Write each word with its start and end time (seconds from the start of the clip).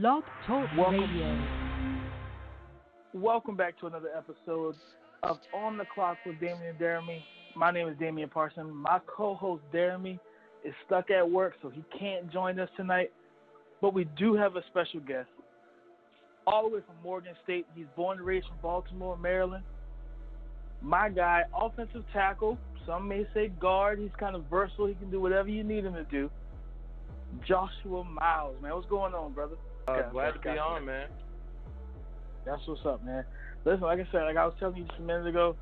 Blog 0.00 0.24
Talk 0.44 0.68
Welcome. 0.76 1.02
Radio. 1.02 1.40
Welcome 3.14 3.56
back 3.56 3.78
to 3.78 3.86
another 3.86 4.08
episode 4.18 4.74
of 5.22 5.38
On 5.54 5.78
the 5.78 5.84
Clock 5.94 6.16
with 6.26 6.40
Damian 6.40 6.70
and 6.70 6.78
Jeremy. 6.80 7.24
My 7.54 7.70
name 7.70 7.86
is 7.86 7.96
Damian 8.00 8.28
Parson. 8.28 8.74
My 8.74 8.98
co-host 9.06 9.62
Jeremy 9.70 10.18
is 10.64 10.74
stuck 10.84 11.12
at 11.12 11.30
work, 11.30 11.54
so 11.62 11.70
he 11.70 11.84
can't 11.96 12.28
join 12.32 12.58
us 12.58 12.68
tonight. 12.76 13.12
But 13.80 13.94
we 13.94 14.08
do 14.18 14.34
have 14.34 14.56
a 14.56 14.64
special 14.66 14.98
guest, 14.98 15.28
all 16.44 16.68
the 16.68 16.74
way 16.74 16.82
from 16.84 16.96
Morgan 17.04 17.34
State. 17.44 17.64
He's 17.76 17.86
born 17.94 18.18
and 18.18 18.26
raised 18.26 18.48
from 18.48 18.56
Baltimore, 18.60 19.16
Maryland. 19.16 19.62
My 20.82 21.08
guy, 21.08 21.42
offensive 21.56 22.02
tackle. 22.12 22.58
Some 22.84 23.06
may 23.06 23.28
say 23.32 23.46
guard. 23.60 24.00
He's 24.00 24.10
kind 24.18 24.34
of 24.34 24.42
versatile. 24.50 24.86
He 24.86 24.94
can 24.94 25.12
do 25.12 25.20
whatever 25.20 25.50
you 25.50 25.62
need 25.62 25.84
him 25.84 25.94
to 25.94 26.04
do. 26.04 26.28
Joshua 27.46 28.02
Miles, 28.02 28.56
man, 28.60 28.74
what's 28.74 28.88
going 28.88 29.14
on, 29.14 29.32
brother? 29.32 29.54
Uh, 29.86 30.02
glad 30.10 30.34
to 30.34 30.40
be 30.40 30.50
on, 30.50 30.84
man. 30.84 31.08
That's 32.44 32.66
what's 32.66 32.84
up, 32.86 33.04
man. 33.04 33.24
Listen, 33.64 33.82
like 33.82 34.00
I 34.00 34.06
said, 34.10 34.24
like 34.24 34.36
I 34.36 34.46
was 34.46 34.54
telling 34.58 34.76
you 34.76 34.84
just 34.84 34.98
a 34.98 35.02
minute 35.02 35.26
ago, 35.26 35.56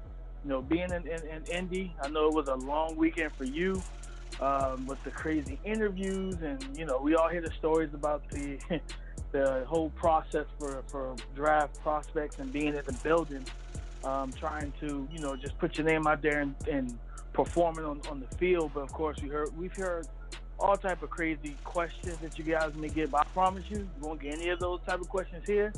you 0.45 0.51
know, 0.51 0.63
being 0.63 0.91
in, 0.91 1.07
in, 1.07 1.27
in 1.27 1.45
Indy, 1.51 1.95
I 2.03 2.09
know 2.09 2.29
it 2.29 2.35
was 2.35 2.49
a 2.49 2.55
long 2.55 2.97
weekend 2.97 3.33
for 3.33 3.45
you 3.45 3.81
um, 4.41 4.87
with 4.87 5.03
the 5.05 5.11
crazy 5.11 5.59
interviews, 5.65 6.37
and 6.43 6.65
you 6.77 6.85
know, 6.85 6.99
we 6.99 7.15
all 7.15 7.29
hear 7.29 7.41
the 7.41 7.53
stories 7.53 7.95
about 7.95 8.29
the 8.31 8.59
the 9.33 9.65
whole 9.67 9.91
process 9.91 10.47
for, 10.59 10.83
for 10.89 11.17
draft 11.35 11.81
prospects 11.83 12.39
and 12.39 12.53
being 12.53 12.69
in 12.69 12.83
the 12.85 12.99
building, 13.03 13.45
um, 14.05 14.33
trying 14.33 14.73
to 14.81 15.09
you 15.13 15.19
know 15.21 15.37
just 15.37 15.57
put 15.59 15.79
your 15.79 15.87
name 15.87 16.07
out 16.07 16.23
there 16.23 16.41
and, 16.41 16.55
and 16.71 16.99
performing 17.33 17.85
on, 17.85 18.01
on 18.11 18.21
the 18.21 18.37
field. 18.37 18.73
But 18.75 18.81
of 18.81 18.93
course, 18.93 19.19
we 19.23 19.29
heard 19.29 19.57
we've 19.57 19.77
heard 19.77 20.07
all 20.63 20.77
type 20.77 21.03
of 21.03 21.11
crazy 21.11 21.57
questions 21.65 22.17
that 22.19 22.39
you 22.39 22.45
guys 22.45 22.73
may 22.75 22.89
get. 22.89 23.11
But 23.11 23.23
I 23.23 23.25
promise 23.31 23.65
you, 23.69 23.79
you 23.79 23.89
won't 24.01 24.21
get 24.21 24.35
any 24.35 24.49
of 24.51 24.61
those 24.61 24.81
type 24.87 25.01
of 25.01 25.09
questions 25.09 25.45
here. 25.47 25.73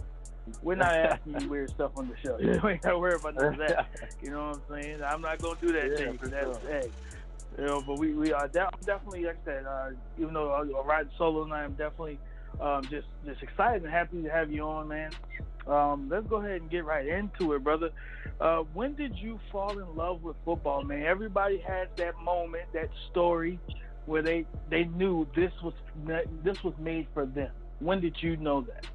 We're 0.63 0.75
not 0.75 0.93
asking 0.95 1.41
you 1.41 1.49
weird 1.55 1.71
stuff 1.71 1.93
on 1.97 2.09
the 2.09 2.17
show. 2.23 2.39
You 2.41 2.69
ain't 2.69 2.83
got 2.83 2.91
to 2.91 2.99
worry 2.99 3.15
about 3.15 3.35
none 3.35 3.55
of 3.55 3.59
that. 3.61 3.87
You 4.23 4.31
know 4.31 4.49
what 4.51 4.61
I'm 4.77 4.83
saying? 4.83 5.03
I'm 5.03 5.21
not 5.21 5.39
gonna 5.39 5.59
do 5.61 5.73
that 5.73 5.91
Yeah, 5.91 5.97
to 5.97 6.13
you. 6.13 6.19
That's 6.23 6.61
sure. 6.63 6.71
hey, 6.71 6.89
you 7.59 7.65
know. 7.67 7.83
But 7.87 7.99
we 7.99 8.13
we 8.15 8.33
are 8.33 8.49
de- 8.49 8.71
definitely 8.85 9.25
like 9.25 9.37
I 9.43 9.45
said. 9.45 9.67
Uh, 9.67 9.91
even 10.19 10.33
though 10.35 10.51
I, 10.51 10.61
I 10.61 10.85
ride 10.85 11.09
solo, 11.19 11.43
and 11.45 11.53
I 11.53 11.65
am 11.65 11.73
definitely 11.73 12.19
um, 12.61 12.85
just 12.85 13.07
just 13.27 13.43
excited 13.43 13.83
and 13.83 13.93
happy 13.93 14.23
to 14.23 14.31
have 14.31 14.51
you 14.51 14.63
on, 14.63 14.89
man. 14.89 15.11
Um, 15.67 16.09
let's 16.11 16.27
go 16.27 16.37
ahead 16.37 16.61
and 16.61 16.71
get 16.71 16.85
right 16.85 17.07
into 17.07 17.53
it, 17.55 17.63
brother. 17.65 17.91
Uh, 18.41 18.59
when 18.73 18.95
did 18.95 19.17
you 19.17 19.39
fall 19.53 19.79
in 19.79 19.97
love 19.97 20.23
with 20.23 20.37
football, 20.45 20.83
man? 20.83 21.03
Everybody 21.05 21.59
has 21.59 21.89
that 21.97 22.19
moment, 22.21 22.65
that 22.73 22.91
story, 23.11 23.59
where 24.07 24.23
they 24.23 24.47
they 24.71 24.85
knew 24.85 25.27
this 25.35 25.53
was 25.63 25.75
this 26.43 26.63
was 26.63 26.75
made 26.79 27.07
for 27.15 27.27
them. 27.27 27.51
When 27.81 28.01
did 28.01 28.23
you 28.23 28.37
know 28.37 28.63
that? 28.63 28.87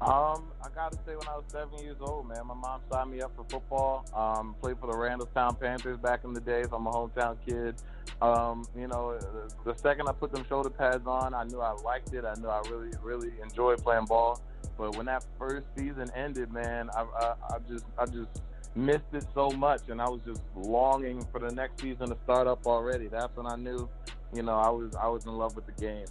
Um, 0.00 0.50
I 0.62 0.68
gotta 0.74 0.96
say, 1.06 1.16
when 1.16 1.26
I 1.28 1.36
was 1.36 1.44
seven 1.48 1.78
years 1.78 1.96
old, 2.00 2.28
man, 2.28 2.46
my 2.46 2.54
mom 2.54 2.80
signed 2.92 3.10
me 3.10 3.22
up 3.22 3.32
for 3.36 3.44
football. 3.48 4.04
Um, 4.14 4.54
played 4.60 4.78
for 4.78 4.86
the 4.86 4.92
Randallstown 4.92 5.58
Panthers 5.58 5.96
back 5.98 6.24
in 6.24 6.34
the 6.34 6.40
days. 6.40 6.66
I'm 6.72 6.86
a 6.86 6.90
hometown 6.90 7.36
kid. 7.46 7.76
Um, 8.20 8.66
you 8.76 8.86
know, 8.86 9.18
the, 9.64 9.74
second 9.76 10.08
I 10.08 10.12
put 10.12 10.32
them 10.32 10.44
shoulder 10.46 10.68
pads 10.68 11.06
on, 11.06 11.32
I 11.32 11.44
knew 11.44 11.60
I 11.60 11.72
liked 11.72 12.12
it. 12.12 12.24
I 12.24 12.34
knew 12.38 12.48
I 12.48 12.60
really, 12.70 12.90
really 13.02 13.32
enjoyed 13.42 13.82
playing 13.82 14.04
ball. 14.04 14.42
But 14.76 14.96
when 14.96 15.06
that 15.06 15.24
first 15.38 15.64
season 15.76 16.10
ended, 16.14 16.52
man, 16.52 16.90
I, 16.94 17.02
I, 17.02 17.34
I 17.54 17.58
just, 17.66 17.84
I 17.96 18.04
just 18.04 18.42
missed 18.74 19.04
it 19.12 19.24
so 19.34 19.50
much, 19.50 19.82
and 19.88 20.00
I 20.00 20.08
was 20.08 20.20
just 20.26 20.40
longing 20.56 21.24
for 21.30 21.40
the 21.40 21.52
next 21.52 21.80
season 21.80 22.08
to 22.08 22.16
start 22.24 22.46
up 22.46 22.66
already. 22.66 23.08
That's 23.08 23.34
when 23.36 23.46
I 23.46 23.56
knew, 23.56 23.88
you 24.34 24.42
know, 24.42 24.56
I 24.56 24.70
was, 24.70 24.94
I 24.96 25.08
was 25.08 25.26
in 25.26 25.32
love 25.32 25.54
with 25.56 25.66
the 25.66 25.80
game. 25.80 26.06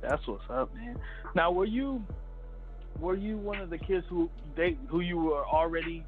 That's 0.00 0.26
what's 0.26 0.44
up, 0.50 0.74
man. 0.74 0.98
Now, 1.34 1.50
were 1.50 1.64
you 1.64 2.04
were 3.00 3.16
you 3.16 3.36
one 3.38 3.60
of 3.60 3.70
the 3.70 3.78
kids 3.78 4.06
who 4.08 4.30
they 4.54 4.76
who 4.86 5.00
you 5.00 5.18
were 5.18 5.44
already 5.46 6.04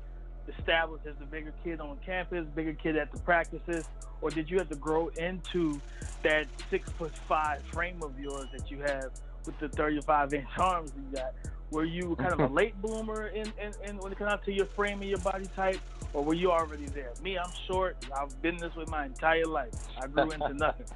established 0.58 1.06
as 1.06 1.16
the 1.18 1.24
bigger 1.24 1.52
kid 1.64 1.80
on 1.80 1.98
campus, 2.04 2.46
bigger 2.54 2.74
kid 2.74 2.96
at 2.96 3.10
the 3.10 3.18
practices, 3.20 3.88
or 4.20 4.30
did 4.30 4.50
you 4.50 4.58
have 4.58 4.68
to 4.68 4.76
grow 4.76 5.08
into 5.16 5.80
that 6.22 6.46
six 6.70 6.90
foot 6.92 7.16
five 7.26 7.62
frame 7.72 8.02
of 8.02 8.18
yours 8.20 8.46
that 8.56 8.70
you 8.70 8.78
have 8.80 9.10
with 9.44 9.58
the 9.58 9.68
thirty 9.68 10.00
five 10.02 10.32
inch 10.34 10.46
arms 10.58 10.92
you 10.94 11.16
got? 11.16 11.32
Were 11.70 11.84
you 11.84 12.16
kind 12.16 12.32
of 12.32 12.40
a 12.40 12.46
late 12.54 12.80
bloomer 12.80 13.28
in, 13.28 13.52
in, 13.60 13.72
in 13.84 13.98
when 13.98 14.12
it 14.12 14.18
comes 14.18 14.30
out 14.32 14.44
to 14.44 14.52
your 14.52 14.66
frame 14.66 15.00
and 15.00 15.10
your 15.10 15.18
body 15.18 15.46
type, 15.56 15.80
or 16.12 16.22
were 16.24 16.34
you 16.34 16.50
already 16.52 16.86
there? 16.86 17.12
Me, 17.22 17.36
I'm 17.38 17.50
short. 17.66 17.96
I've 18.16 18.40
been 18.42 18.56
this 18.56 18.74
way 18.76 18.84
my 18.88 19.06
entire 19.06 19.44
life. 19.46 19.72
I 20.00 20.06
grew 20.06 20.30
into 20.30 20.54
nothing. 20.54 20.86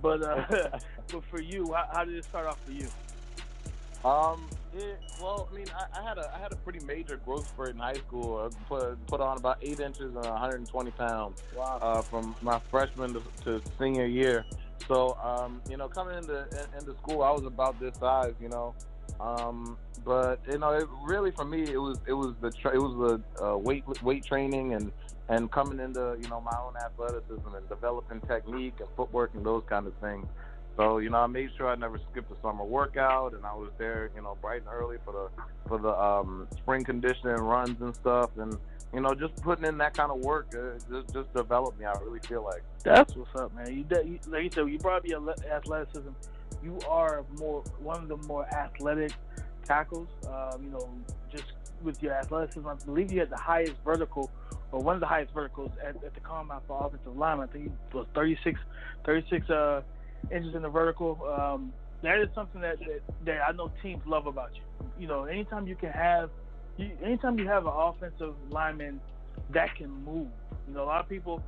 But 0.00 0.22
uh, 0.22 0.44
but 1.12 1.24
for 1.30 1.40
you, 1.40 1.72
how, 1.72 1.88
how 1.92 2.04
did 2.04 2.14
it 2.16 2.24
start 2.24 2.46
off 2.46 2.58
for 2.64 2.72
you? 2.72 2.86
Um, 4.04 4.48
it, 4.74 4.98
well, 5.20 5.48
I 5.50 5.56
mean, 5.56 5.66
I, 5.74 6.00
I 6.00 6.02
had 6.02 6.18
a 6.18 6.32
I 6.34 6.38
had 6.38 6.52
a 6.52 6.56
pretty 6.56 6.84
major 6.84 7.16
growth 7.16 7.48
spurt 7.48 7.70
in 7.70 7.78
high 7.78 7.94
school. 7.94 8.50
I 8.50 8.64
put 8.68 9.06
put 9.06 9.20
on 9.20 9.36
about 9.38 9.58
eight 9.62 9.80
inches 9.80 10.14
and 10.14 10.24
120 10.24 10.90
pounds 10.92 11.42
Wow. 11.56 11.78
uh, 11.80 12.02
from 12.02 12.34
my 12.42 12.58
freshman 12.70 13.14
to, 13.14 13.22
to 13.44 13.62
senior 13.78 14.06
year. 14.06 14.44
So, 14.86 15.16
um, 15.22 15.60
you 15.68 15.76
know, 15.76 15.88
coming 15.88 16.16
into 16.18 16.42
in- 16.52 16.78
into 16.78 16.92
school, 16.98 17.22
I 17.22 17.30
was 17.32 17.44
about 17.44 17.80
this 17.80 17.96
size, 17.96 18.34
you 18.40 18.48
know. 18.48 18.74
Um, 19.20 19.76
but 20.04 20.40
you 20.48 20.58
know, 20.58 20.70
it 20.70 20.88
really 21.02 21.30
for 21.30 21.44
me, 21.44 21.62
it 21.62 21.78
was 21.78 21.98
it 22.06 22.12
was 22.12 22.34
the 22.40 22.50
tra- 22.50 22.74
it 22.74 22.78
was 22.78 23.22
the 23.38 23.44
uh, 23.44 23.56
weight 23.56 23.84
weight 24.02 24.24
training 24.24 24.74
and 24.74 24.92
and 25.28 25.50
coming 25.50 25.80
into 25.80 26.16
you 26.20 26.28
know 26.28 26.40
my 26.40 26.56
own 26.58 26.74
athleticism 26.76 27.54
and 27.54 27.68
developing 27.68 28.20
technique 28.22 28.74
and 28.78 28.88
footwork 28.96 29.32
and 29.34 29.44
those 29.44 29.64
kind 29.68 29.86
of 29.86 29.94
things. 29.94 30.26
So 30.76 30.98
you 30.98 31.10
know, 31.10 31.18
I 31.18 31.26
made 31.26 31.50
sure 31.56 31.68
I 31.68 31.74
never 31.74 31.98
skipped 32.10 32.30
a 32.30 32.40
summer 32.42 32.64
workout, 32.64 33.32
and 33.32 33.44
I 33.44 33.54
was 33.54 33.70
there, 33.78 34.10
you 34.14 34.22
know, 34.22 34.36
bright 34.40 34.60
and 34.60 34.70
early 34.70 34.98
for 35.04 35.12
the 35.12 35.42
for 35.68 35.78
the 35.78 35.96
um, 35.98 36.46
spring 36.58 36.84
conditioning 36.84 37.36
runs 37.36 37.80
and 37.80 37.94
stuff, 37.94 38.30
and 38.36 38.56
you 38.92 39.00
know, 39.00 39.14
just 39.14 39.34
putting 39.36 39.64
in 39.64 39.78
that 39.78 39.94
kind 39.94 40.12
of 40.12 40.18
work 40.18 40.54
uh, 40.54 40.78
just 40.90 41.12
just 41.12 41.34
developed 41.34 41.78
me. 41.78 41.86
I 41.86 41.92
really 42.04 42.20
feel 42.20 42.44
like. 42.44 42.62
That's 42.84 43.16
what's 43.16 43.34
up, 43.34 43.54
man. 43.54 43.74
You, 43.74 43.84
de- 43.84 44.04
you 44.06 44.18
like 44.28 44.44
you 44.44 44.50
said, 44.52 44.68
you 44.68 44.78
brought 44.78 45.04
your 45.06 45.34
athleticism. 45.50 46.10
You 46.66 46.80
are 46.88 47.24
more 47.38 47.62
one 47.78 48.02
of 48.02 48.08
the 48.08 48.16
more 48.26 48.44
athletic 48.52 49.12
tackles. 49.64 50.08
Um, 50.26 50.64
you 50.64 50.70
know, 50.70 50.88
just 51.30 51.44
with 51.80 52.02
your 52.02 52.12
athleticism, 52.12 52.66
I 52.66 52.74
believe 52.74 53.12
you 53.12 53.20
had 53.20 53.30
the 53.30 53.36
highest 53.36 53.74
vertical, 53.84 54.32
or 54.72 54.82
one 54.82 54.96
of 54.96 55.00
the 55.00 55.06
highest 55.06 55.32
verticals 55.32 55.70
at, 55.80 55.94
at 56.02 56.12
the 56.12 56.20
combine 56.20 56.58
for 56.66 56.84
offensive 56.84 57.16
lineman. 57.16 57.48
I 57.48 57.52
think 57.52 57.66
it 57.66 57.94
was 57.94 58.08
36, 58.16 58.58
36 59.04 59.48
uh, 59.48 59.82
inches 60.32 60.56
in 60.56 60.62
the 60.62 60.68
vertical. 60.68 61.20
Um, 61.38 61.72
that 62.02 62.18
is 62.18 62.28
something 62.34 62.60
that, 62.60 62.80
that 62.80 63.02
that 63.26 63.48
I 63.48 63.52
know 63.52 63.70
teams 63.80 64.02
love 64.04 64.26
about 64.26 64.50
you. 64.56 64.62
You 64.98 65.06
know, 65.06 65.22
anytime 65.22 65.68
you 65.68 65.76
can 65.76 65.92
have, 65.92 66.30
you, 66.78 66.90
anytime 67.00 67.38
you 67.38 67.46
have 67.46 67.64
an 67.66 67.74
offensive 67.76 68.34
lineman 68.50 69.00
that 69.50 69.72
can 69.76 69.90
move. 70.04 70.26
You 70.66 70.74
know, 70.74 70.82
a 70.82 70.86
lot 70.86 71.00
of 71.00 71.08
people. 71.08 71.44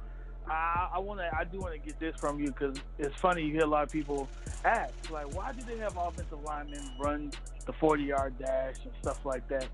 I, 0.50 0.90
I 0.94 0.98
want 0.98 1.20
to. 1.20 1.30
I 1.36 1.44
do 1.44 1.60
want 1.60 1.74
to 1.74 1.78
get 1.78 1.98
this 1.98 2.16
from 2.16 2.40
you 2.40 2.46
because 2.46 2.76
it's 2.98 3.14
funny. 3.16 3.42
You 3.42 3.52
hear 3.52 3.64
a 3.64 3.66
lot 3.66 3.84
of 3.84 3.90
people 3.90 4.28
ask, 4.64 4.92
like, 5.10 5.34
why 5.34 5.52
do 5.52 5.64
they 5.64 5.78
have 5.78 5.96
offensive 5.96 6.42
linemen 6.44 6.80
run 6.98 7.32
the 7.66 7.72
40-yard 7.72 8.38
dash 8.38 8.76
and 8.84 8.92
stuff 9.02 9.24
like 9.24 9.46
that? 9.48 9.66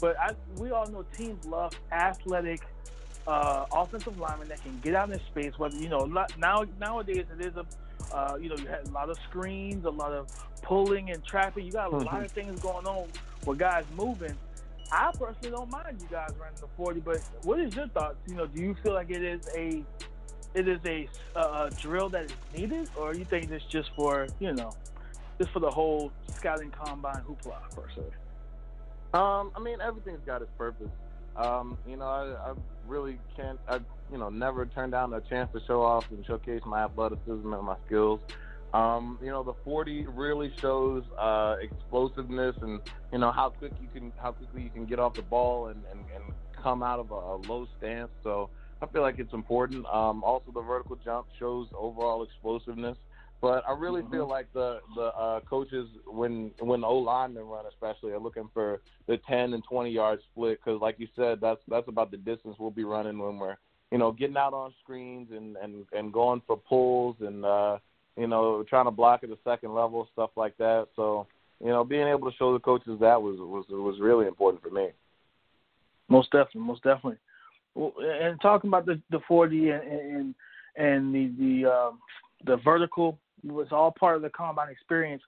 But 0.00 0.18
I, 0.18 0.32
we 0.56 0.70
all 0.70 0.86
know 0.86 1.04
teams 1.16 1.44
love 1.46 1.72
athletic 1.92 2.62
uh, 3.26 3.66
offensive 3.72 4.18
linemen 4.18 4.48
that 4.48 4.62
can 4.62 4.78
get 4.80 4.94
out 4.94 5.10
in 5.10 5.20
space. 5.26 5.58
Whether 5.58 5.76
you 5.76 5.88
know, 5.88 6.06
now 6.38 6.64
nowadays 6.78 7.26
it 7.38 7.44
is 7.44 7.54
a, 7.56 7.66
uh, 8.14 8.36
you 8.36 8.48
know, 8.48 8.56
you 8.56 8.66
have 8.66 8.88
a 8.88 8.92
lot 8.92 9.10
of 9.10 9.18
screens, 9.28 9.84
a 9.84 9.90
lot 9.90 10.12
of 10.12 10.28
pulling 10.62 11.10
and 11.10 11.24
trapping. 11.24 11.66
You 11.66 11.72
got 11.72 11.92
a 11.92 11.96
lot 11.96 12.24
of 12.24 12.30
things 12.30 12.60
going 12.60 12.86
on 12.86 13.08
with 13.44 13.58
guys 13.58 13.84
moving. 13.96 14.36
I 14.92 15.12
personally 15.12 15.50
don't 15.50 15.70
mind 15.70 16.00
you 16.00 16.08
guys 16.10 16.30
running 16.40 16.56
the 16.60 16.66
40, 16.76 17.00
but 17.00 17.20
what 17.44 17.60
is 17.60 17.74
your 17.76 17.86
thoughts? 17.88 18.16
You 18.26 18.34
know, 18.34 18.46
do 18.46 18.60
you 18.60 18.74
feel 18.82 18.94
like 18.94 19.10
it 19.10 19.22
is 19.22 19.48
a 19.56 19.84
it 20.54 20.68
is 20.68 20.80
a, 20.84 21.08
uh, 21.36 21.70
drill 21.70 22.08
that 22.10 22.24
is 22.24 22.32
needed, 22.56 22.88
or 22.96 23.14
you 23.14 23.24
think 23.24 23.50
it's 23.50 23.64
just 23.64 23.90
for 23.94 24.26
you 24.38 24.52
know, 24.52 24.72
just 25.38 25.50
for 25.50 25.60
the 25.60 25.70
whole 25.70 26.12
scouting 26.34 26.70
combine 26.70 27.22
hoopla 27.22 27.58
per 27.74 27.88
se? 27.94 28.02
Um, 29.12 29.50
I 29.56 29.60
mean, 29.60 29.80
everything's 29.80 30.24
got 30.24 30.42
its 30.42 30.50
purpose. 30.56 30.90
Um, 31.36 31.78
you 31.86 31.96
know, 31.96 32.06
I, 32.06 32.50
I 32.50 32.54
really 32.86 33.18
can't. 33.36 33.58
I 33.68 33.80
you 34.10 34.18
know 34.18 34.28
never 34.28 34.66
turn 34.66 34.90
down 34.90 35.12
a 35.14 35.20
chance 35.20 35.50
to 35.52 35.60
show 35.66 35.82
off 35.82 36.10
and 36.10 36.24
showcase 36.26 36.62
my 36.66 36.84
athleticism 36.84 37.52
and 37.52 37.62
my 37.62 37.76
skills. 37.86 38.20
Um, 38.72 39.18
you 39.20 39.30
know, 39.30 39.42
the 39.42 39.54
40 39.64 40.06
really 40.06 40.52
shows 40.60 41.02
uh, 41.18 41.56
explosiveness 41.60 42.56
and 42.62 42.80
you 43.12 43.18
know 43.18 43.32
how 43.32 43.50
quick 43.50 43.72
you 43.80 43.88
can 43.92 44.12
how 44.16 44.32
quickly 44.32 44.62
you 44.62 44.70
can 44.70 44.86
get 44.86 45.00
off 45.00 45.14
the 45.14 45.22
ball 45.22 45.68
and, 45.68 45.82
and, 45.90 46.04
and 46.14 46.24
come 46.62 46.82
out 46.82 47.00
of 47.00 47.10
a, 47.10 47.14
a 47.14 47.36
low 47.48 47.66
stance. 47.78 48.10
So 48.22 48.48
I 48.82 48.86
feel 48.86 49.02
like 49.02 49.18
it's 49.18 49.32
important. 49.32 49.84
Um, 49.86 50.24
also, 50.24 50.50
the 50.52 50.62
vertical 50.62 50.96
jump 50.96 51.26
shows 51.38 51.68
overall 51.78 52.22
explosiveness. 52.22 52.96
But 53.42 53.64
I 53.66 53.72
really 53.72 54.02
feel 54.10 54.28
like 54.28 54.52
the 54.52 54.80
the 54.94 55.14
uh, 55.18 55.40
coaches 55.48 55.88
when 56.06 56.50
when 56.60 56.84
O 56.84 56.96
linemen 56.96 57.44
run 57.44 57.64
especially 57.66 58.12
are 58.12 58.18
looking 58.18 58.50
for 58.52 58.82
the 59.06 59.18
10 59.26 59.54
and 59.54 59.64
20 59.64 59.88
yard 59.88 60.20
split 60.30 60.60
because 60.62 60.78
like 60.82 60.96
you 60.98 61.08
said 61.16 61.40
that's 61.40 61.60
that's 61.66 61.88
about 61.88 62.10
the 62.10 62.18
distance 62.18 62.56
we'll 62.58 62.70
be 62.70 62.84
running 62.84 63.18
when 63.18 63.38
we're 63.38 63.56
you 63.90 63.96
know 63.96 64.12
getting 64.12 64.36
out 64.36 64.52
on 64.52 64.74
screens 64.82 65.28
and 65.32 65.56
and 65.56 65.86
and 65.94 66.12
going 66.12 66.42
for 66.46 66.58
pulls 66.58 67.16
and 67.20 67.46
uh, 67.46 67.78
you 68.18 68.26
know 68.26 68.62
trying 68.68 68.84
to 68.84 68.90
block 68.90 69.22
at 69.22 69.30
the 69.30 69.38
second 69.42 69.72
level 69.72 70.06
stuff 70.12 70.30
like 70.36 70.58
that. 70.58 70.88
So 70.94 71.26
you 71.60 71.68
know, 71.68 71.84
being 71.84 72.08
able 72.08 72.30
to 72.30 72.36
show 72.36 72.52
the 72.52 72.58
coaches 72.58 72.98
that 73.00 73.20
was 73.20 73.36
was 73.38 73.64
was 73.68 74.00
really 74.00 74.26
important 74.26 74.62
for 74.62 74.70
me. 74.70 74.88
Most 76.08 76.30
definitely, 76.30 76.62
most 76.62 76.82
definitely. 76.82 77.18
Well, 77.74 77.92
and 77.98 78.40
talking 78.40 78.68
about 78.68 78.86
the 78.86 79.00
the 79.10 79.20
40 79.26 79.70
and 79.70 79.82
and, 79.82 80.34
and 80.76 81.14
the 81.14 81.32
the 81.38 81.70
um, 81.70 81.98
the 82.46 82.56
vertical 82.58 83.18
was 83.44 83.68
all 83.70 83.92
part 83.98 84.16
of 84.16 84.22
the 84.22 84.30
combine 84.30 84.70
experience. 84.70 85.22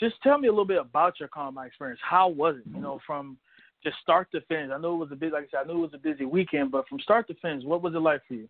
Just 0.00 0.16
tell 0.22 0.38
me 0.38 0.48
a 0.48 0.50
little 0.50 0.64
bit 0.64 0.80
about 0.80 1.20
your 1.20 1.28
combine 1.28 1.66
experience. 1.66 2.00
How 2.02 2.28
was 2.28 2.56
it? 2.56 2.64
You 2.72 2.80
know, 2.80 3.00
from 3.06 3.36
just 3.82 3.96
start 4.02 4.28
to 4.32 4.40
finish. 4.42 4.70
I 4.74 4.78
know 4.78 4.94
it 4.94 4.98
was 4.98 5.12
a 5.12 5.16
bit 5.16 5.32
like 5.32 5.44
I 5.44 5.46
said. 5.50 5.64
I 5.64 5.72
knew 5.72 5.78
it 5.84 5.92
was 5.92 5.94
a 5.94 5.98
busy 5.98 6.24
weekend, 6.24 6.72
but 6.72 6.88
from 6.88 6.98
start 7.00 7.28
to 7.28 7.34
finish, 7.34 7.64
what 7.64 7.82
was 7.82 7.94
it 7.94 7.98
like 7.98 8.22
for 8.26 8.34
you? 8.34 8.48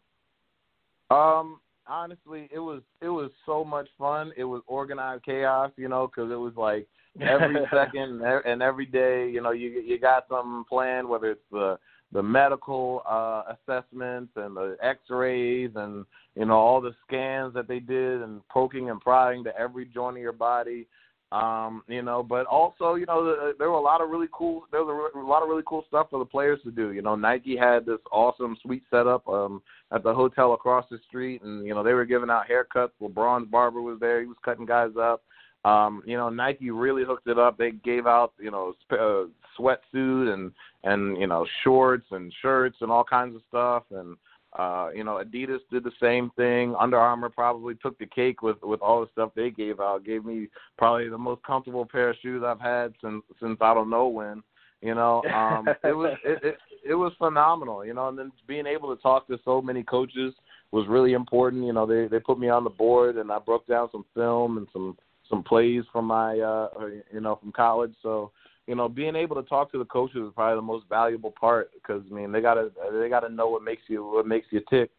Um, 1.10 1.60
honestly, 1.86 2.48
it 2.52 2.58
was 2.58 2.82
it 3.02 3.08
was 3.08 3.30
so 3.44 3.64
much 3.64 3.88
fun. 3.98 4.32
It 4.36 4.44
was 4.44 4.62
organized 4.66 5.24
chaos, 5.24 5.70
you 5.76 5.88
know, 5.88 6.06
because 6.06 6.30
it 6.30 6.36
was 6.36 6.54
like 6.56 6.86
every 7.20 7.56
second 7.72 8.22
and 8.22 8.62
every 8.62 8.86
day, 8.86 9.28
you 9.28 9.42
know, 9.42 9.50
you 9.50 9.68
you 9.68 9.98
got 9.98 10.26
something 10.28 10.64
planned, 10.68 11.08
whether 11.08 11.32
it's 11.32 11.40
the 11.50 11.78
the 12.14 12.22
medical 12.22 13.02
uh 13.06 13.42
assessments 13.52 14.32
and 14.36 14.56
the 14.56 14.76
x-rays 14.82 15.70
and 15.74 16.06
you 16.34 16.46
know 16.46 16.54
all 16.54 16.80
the 16.80 16.94
scans 17.06 17.52
that 17.52 17.68
they 17.68 17.80
did 17.80 18.22
and 18.22 18.40
poking 18.48 18.88
and 18.88 19.00
prying 19.00 19.44
to 19.44 19.54
every 19.58 19.84
joint 19.84 20.16
of 20.16 20.22
your 20.22 20.32
body 20.32 20.86
um, 21.34 21.82
you 21.88 22.02
know, 22.02 22.22
but 22.22 22.46
also, 22.46 22.94
you 22.94 23.06
know, 23.06 23.52
there 23.58 23.68
were 23.68 23.76
a 23.76 23.82
lot 23.82 24.00
of 24.00 24.08
really 24.08 24.28
cool. 24.32 24.66
There 24.70 24.84
was 24.84 25.12
a, 25.16 25.18
lot 25.18 25.42
of 25.42 25.48
really 25.48 25.64
cool 25.66 25.84
stuff 25.88 26.06
for 26.10 26.20
the 26.20 26.24
players 26.24 26.60
to 26.62 26.70
do. 26.70 26.92
You 26.92 27.02
know, 27.02 27.16
Nike 27.16 27.56
had 27.56 27.84
this 27.84 27.98
awesome 28.12 28.56
suite 28.62 28.84
setup 28.88 29.26
um, 29.26 29.60
at 29.90 30.04
the 30.04 30.14
hotel 30.14 30.52
across 30.52 30.84
the 30.92 30.98
street, 31.08 31.42
and 31.42 31.66
you 31.66 31.74
know 31.74 31.82
they 31.82 31.92
were 31.92 32.04
giving 32.04 32.30
out 32.30 32.44
haircuts. 32.48 32.92
LeBron's 33.02 33.50
barber 33.50 33.82
was 33.82 33.98
there; 33.98 34.20
he 34.20 34.28
was 34.28 34.36
cutting 34.44 34.66
guys 34.66 34.92
up. 35.00 35.24
Um, 35.64 36.04
you 36.06 36.16
know, 36.16 36.28
Nike 36.28 36.70
really 36.70 37.04
hooked 37.04 37.26
it 37.26 37.38
up. 37.38 37.58
They 37.58 37.72
gave 37.72 38.06
out, 38.06 38.34
you 38.38 38.52
know, 38.52 38.74
sp- 38.84 39.00
uh, 39.00 39.24
sweatsuit 39.58 40.32
and 40.32 40.52
and 40.84 41.18
you 41.18 41.26
know 41.26 41.46
shorts 41.62 42.06
and 42.10 42.32
shirts 42.42 42.76
and 42.80 42.90
all 42.90 43.04
kinds 43.04 43.34
of 43.34 43.42
stuff 43.48 43.84
and 43.90 44.16
uh, 44.58 44.90
you 44.94 45.02
know, 45.02 45.20
Adidas 45.22 45.58
did 45.70 45.82
the 45.82 45.90
same 46.00 46.30
thing. 46.36 46.76
Under 46.78 46.96
Armour 46.96 47.28
probably 47.28 47.74
took 47.74 47.98
the 47.98 48.06
cake 48.06 48.40
with 48.40 48.56
with 48.62 48.80
all 48.80 49.00
the 49.00 49.10
stuff 49.10 49.30
they 49.34 49.50
gave 49.50 49.80
out. 49.80 50.04
Gave 50.04 50.24
me 50.24 50.48
probably 50.78 51.08
the 51.08 51.18
most 51.18 51.42
comfortable 51.42 51.84
pair 51.84 52.10
of 52.10 52.16
shoes 52.22 52.44
I've 52.46 52.60
had 52.60 52.94
since 53.02 53.24
since 53.40 53.58
I 53.60 53.74
don't 53.74 53.90
know 53.90 54.06
when. 54.06 54.42
You 54.80 54.94
know, 54.94 55.22
um, 55.34 55.66
it 55.84 55.96
was 55.96 56.16
it, 56.24 56.38
it 56.44 56.58
it 56.90 56.94
was 56.94 57.12
phenomenal. 57.18 57.84
You 57.84 57.94
know, 57.94 58.08
and 58.08 58.18
then 58.18 58.30
being 58.46 58.66
able 58.66 58.94
to 58.94 59.02
talk 59.02 59.26
to 59.26 59.40
so 59.44 59.60
many 59.60 59.82
coaches 59.82 60.32
was 60.70 60.86
really 60.86 61.14
important. 61.14 61.64
You 61.64 61.72
know, 61.72 61.84
they 61.84 62.06
they 62.06 62.20
put 62.20 62.38
me 62.38 62.48
on 62.48 62.62
the 62.62 62.70
board 62.70 63.16
and 63.16 63.32
I 63.32 63.40
broke 63.40 63.66
down 63.66 63.88
some 63.90 64.04
film 64.14 64.58
and 64.58 64.68
some 64.72 64.96
some 65.28 65.42
plays 65.42 65.82
from 65.90 66.04
my 66.04 66.38
uh 66.38 66.68
you 67.12 67.20
know 67.20 67.36
from 67.36 67.50
college. 67.50 67.94
So 68.04 68.30
you 68.66 68.74
know, 68.74 68.88
being 68.88 69.14
able 69.14 69.36
to 69.36 69.48
talk 69.48 69.70
to 69.72 69.78
the 69.78 69.84
coaches 69.84 70.26
is 70.26 70.32
probably 70.34 70.56
the 70.56 70.62
most 70.62 70.86
valuable 70.88 71.32
part 71.38 71.70
because 71.74 72.02
I 72.10 72.14
mean 72.14 72.32
they 72.32 72.40
gotta 72.40 72.70
they 72.92 73.08
gotta 73.08 73.28
know 73.28 73.48
what 73.48 73.62
makes 73.62 73.82
you 73.88 74.04
what 74.04 74.26
makes 74.26 74.46
you 74.50 74.62
tick. 74.70 74.90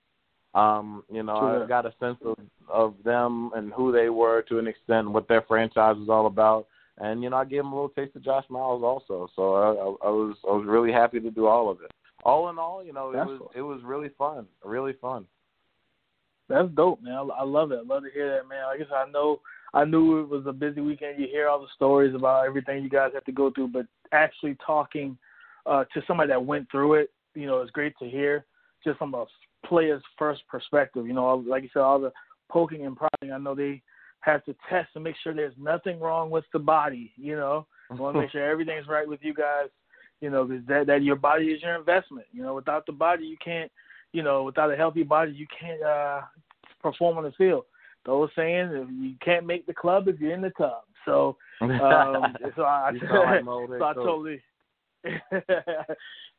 Um, 0.53 1.03
you 1.11 1.23
know, 1.23 1.39
sure. 1.39 1.63
I 1.63 1.67
got 1.67 1.85
a 1.85 1.93
sense 1.99 2.17
of 2.23 2.37
of 2.69 2.95
them 3.03 3.51
and 3.55 3.73
who 3.73 3.91
they 3.91 4.09
were 4.09 4.41
to 4.43 4.59
an 4.59 4.67
extent, 4.67 5.09
what 5.09 5.27
their 5.27 5.41
franchise 5.41 5.95
was 5.97 6.09
all 6.09 6.27
about, 6.27 6.67
and 6.99 7.23
you 7.23 7.29
know, 7.29 7.37
I 7.37 7.45
gave 7.45 7.59
them 7.59 7.73
a 7.73 7.75
little 7.75 7.89
taste 7.89 8.15
of 8.15 8.23
Josh 8.23 8.45
Miles 8.49 8.83
also. 8.83 9.27
So 9.35 9.55
I, 9.55 9.69
I, 9.71 10.07
I 10.07 10.11
was 10.11 10.37
I 10.47 10.51
was 10.51 10.65
really 10.67 10.91
happy 10.91 11.19
to 11.19 11.31
do 11.31 11.47
all 11.47 11.69
of 11.69 11.81
it. 11.81 11.91
All 12.23 12.49
in 12.49 12.57
all, 12.57 12.83
you 12.83 12.93
know, 12.93 13.11
it 13.11 13.17
That's 13.17 13.27
was 13.27 13.39
cool. 13.39 13.51
it 13.55 13.61
was 13.61 13.81
really 13.83 14.09
fun, 14.17 14.45
really 14.63 14.93
fun. 14.93 15.25
That's 16.47 16.69
dope, 16.75 17.01
man. 17.01 17.13
I, 17.13 17.21
I 17.21 17.43
love 17.43 17.71
it. 17.71 17.79
I 17.83 17.93
love 17.93 18.03
to 18.03 18.11
hear 18.11 18.29
that, 18.29 18.47
man. 18.47 18.63
Like 18.65 18.75
I 18.75 18.77
guess 18.77 18.93
I 18.95 19.09
know 19.11 19.41
I 19.73 19.85
knew 19.85 20.21
it 20.21 20.29
was 20.29 20.45
a 20.47 20.53
busy 20.53 20.81
weekend. 20.81 21.19
You 21.19 21.27
hear 21.27 21.47
all 21.47 21.59
the 21.59 21.67
stories 21.75 22.15
about 22.15 22.45
everything 22.45 22.83
you 22.83 22.89
guys 22.89 23.11
have 23.13 23.25
to 23.25 23.31
go 23.31 23.51
through, 23.51 23.69
but 23.69 23.85
actually 24.11 24.57
talking 24.65 25.17
uh, 25.65 25.83
to 25.93 26.01
somebody 26.07 26.29
that 26.29 26.45
went 26.45 26.69
through 26.71 26.95
it, 26.95 27.11
you 27.33 27.47
know, 27.47 27.61
it's 27.61 27.71
great 27.71 27.93
to 27.99 28.09
hear 28.09 28.45
just 28.83 28.97
from 28.97 29.13
a 29.13 29.25
player's 29.65 30.03
first 30.17 30.43
perspective. 30.47 31.07
You 31.07 31.13
know, 31.13 31.43
like 31.47 31.63
you 31.63 31.69
said, 31.73 31.81
all 31.81 31.99
the 31.99 32.11
poking 32.49 32.85
and 32.85 32.95
prodding. 32.95 33.33
I 33.33 33.37
know 33.37 33.55
they 33.55 33.81
have 34.21 34.43
to 34.45 34.55
test 34.69 34.93
to 34.93 34.99
make 34.99 35.15
sure 35.21 35.33
there's 35.33 35.53
nothing 35.59 35.99
wrong 35.99 36.29
with 36.29 36.45
the 36.53 36.59
body. 36.59 37.11
You 37.17 37.35
know, 37.35 37.67
I 37.91 37.95
want 37.95 38.15
to 38.15 38.21
make 38.21 38.31
sure 38.31 38.49
everything's 38.49 38.87
right 38.87 39.07
with 39.07 39.19
you 39.23 39.33
guys. 39.33 39.69
You 40.21 40.29
know, 40.29 40.45
because 40.45 40.65
that 40.67 40.87
that 40.87 41.03
your 41.03 41.17
body 41.17 41.47
is 41.47 41.61
your 41.61 41.75
investment. 41.75 42.27
You 42.31 42.43
know, 42.43 42.55
without 42.55 42.85
the 42.85 42.93
body, 42.93 43.25
you 43.25 43.37
can't. 43.43 43.71
You 44.13 44.23
know, 44.23 44.43
without 44.43 44.71
a 44.71 44.77
healthy 44.77 45.03
body, 45.03 45.33
you 45.33 45.45
can't 45.59 45.81
uh, 45.83 46.21
perform 46.81 47.17
on 47.17 47.25
the 47.25 47.33
field 47.33 47.65
the 48.05 48.11
old 48.11 48.31
saying, 48.35 48.69
if 48.71 48.87
you 48.91 49.15
can't 49.23 49.45
make 49.45 49.65
the 49.65 49.73
club 49.73 50.07
if 50.07 50.19
you're 50.19 50.33
in 50.33 50.41
the 50.41 50.51
tub. 50.51 50.83
So, 51.05 51.37
um, 51.61 51.71
so 52.55 52.63
I, 52.63 52.91
so 53.09 53.83
I 53.83 53.93
totally. 53.93 54.41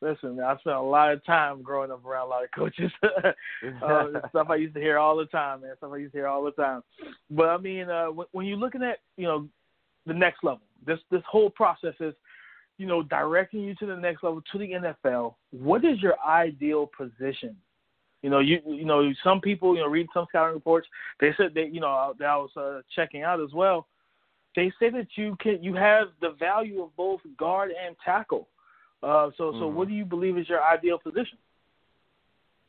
Listen, 0.01 0.35
man, 0.35 0.45
I 0.45 0.57
spent 0.59 0.75
a 0.75 0.81
lot 0.81 1.11
of 1.11 1.25
time 1.25 1.61
growing 1.61 1.91
up 1.91 2.05
around 2.05 2.27
a 2.27 2.29
lot 2.29 2.43
of 2.43 2.51
coaches. 2.51 2.91
uh, 3.03 4.29
stuff 4.29 4.47
I 4.49 4.55
used 4.55 4.75
to 4.75 4.81
hear 4.81 4.97
all 4.97 5.15
the 5.15 5.25
time, 5.25 5.61
man. 5.61 5.73
Stuff 5.77 5.91
I 5.93 5.97
used 5.97 6.13
to 6.13 6.19
hear 6.19 6.27
all 6.27 6.43
the 6.43 6.51
time. 6.51 6.83
But 7.31 7.47
I 7.47 7.57
mean, 7.57 7.89
uh, 7.89 8.07
when, 8.07 8.27
when 8.31 8.45
you're 8.45 8.57
looking 8.57 8.83
at 8.83 8.99
you 9.15 9.25
know 9.25 9.47
the 10.05 10.13
next 10.13 10.43
level, 10.43 10.61
this 10.85 10.99
this 11.11 11.23
whole 11.29 11.49
process 11.49 11.95
is 11.99 12.13
you 12.77 12.85
know 12.85 13.01
directing 13.03 13.61
you 13.61 13.73
to 13.75 13.85
the 13.85 13.95
next 13.95 14.23
level 14.23 14.43
to 14.51 14.57
the 14.57 14.71
NFL. 14.71 15.35
What 15.51 15.85
is 15.85 16.01
your 16.01 16.15
ideal 16.27 16.89
position 16.95 17.55
you 18.21 18.29
know, 18.29 18.39
you 18.39 18.59
you 18.65 18.85
know, 18.85 19.11
some 19.23 19.41
people, 19.41 19.75
you 19.75 19.81
know, 19.81 19.87
read 19.87 20.07
some 20.13 20.25
scouting 20.29 20.55
reports, 20.55 20.87
they 21.19 21.31
said 21.37 21.53
that 21.55 21.73
you 21.73 21.79
know 21.79 22.13
that 22.19 22.25
I 22.25 22.37
was 22.37 22.49
uh, 22.57 22.81
checking 22.95 23.23
out 23.23 23.41
as 23.41 23.53
well. 23.53 23.87
They 24.55 24.71
say 24.79 24.89
that 24.89 25.07
you 25.15 25.37
can 25.39 25.63
you 25.63 25.75
have 25.75 26.07
the 26.21 26.31
value 26.39 26.81
of 26.81 26.95
both 26.95 27.21
guard 27.37 27.71
and 27.71 27.95
tackle. 28.03 28.47
Uh, 29.03 29.29
so 29.37 29.51
mm. 29.51 29.59
so 29.59 29.67
what 29.67 29.87
do 29.87 29.93
you 29.93 30.05
believe 30.05 30.37
is 30.37 30.49
your 30.49 30.63
ideal 30.63 30.97
position? 30.97 31.37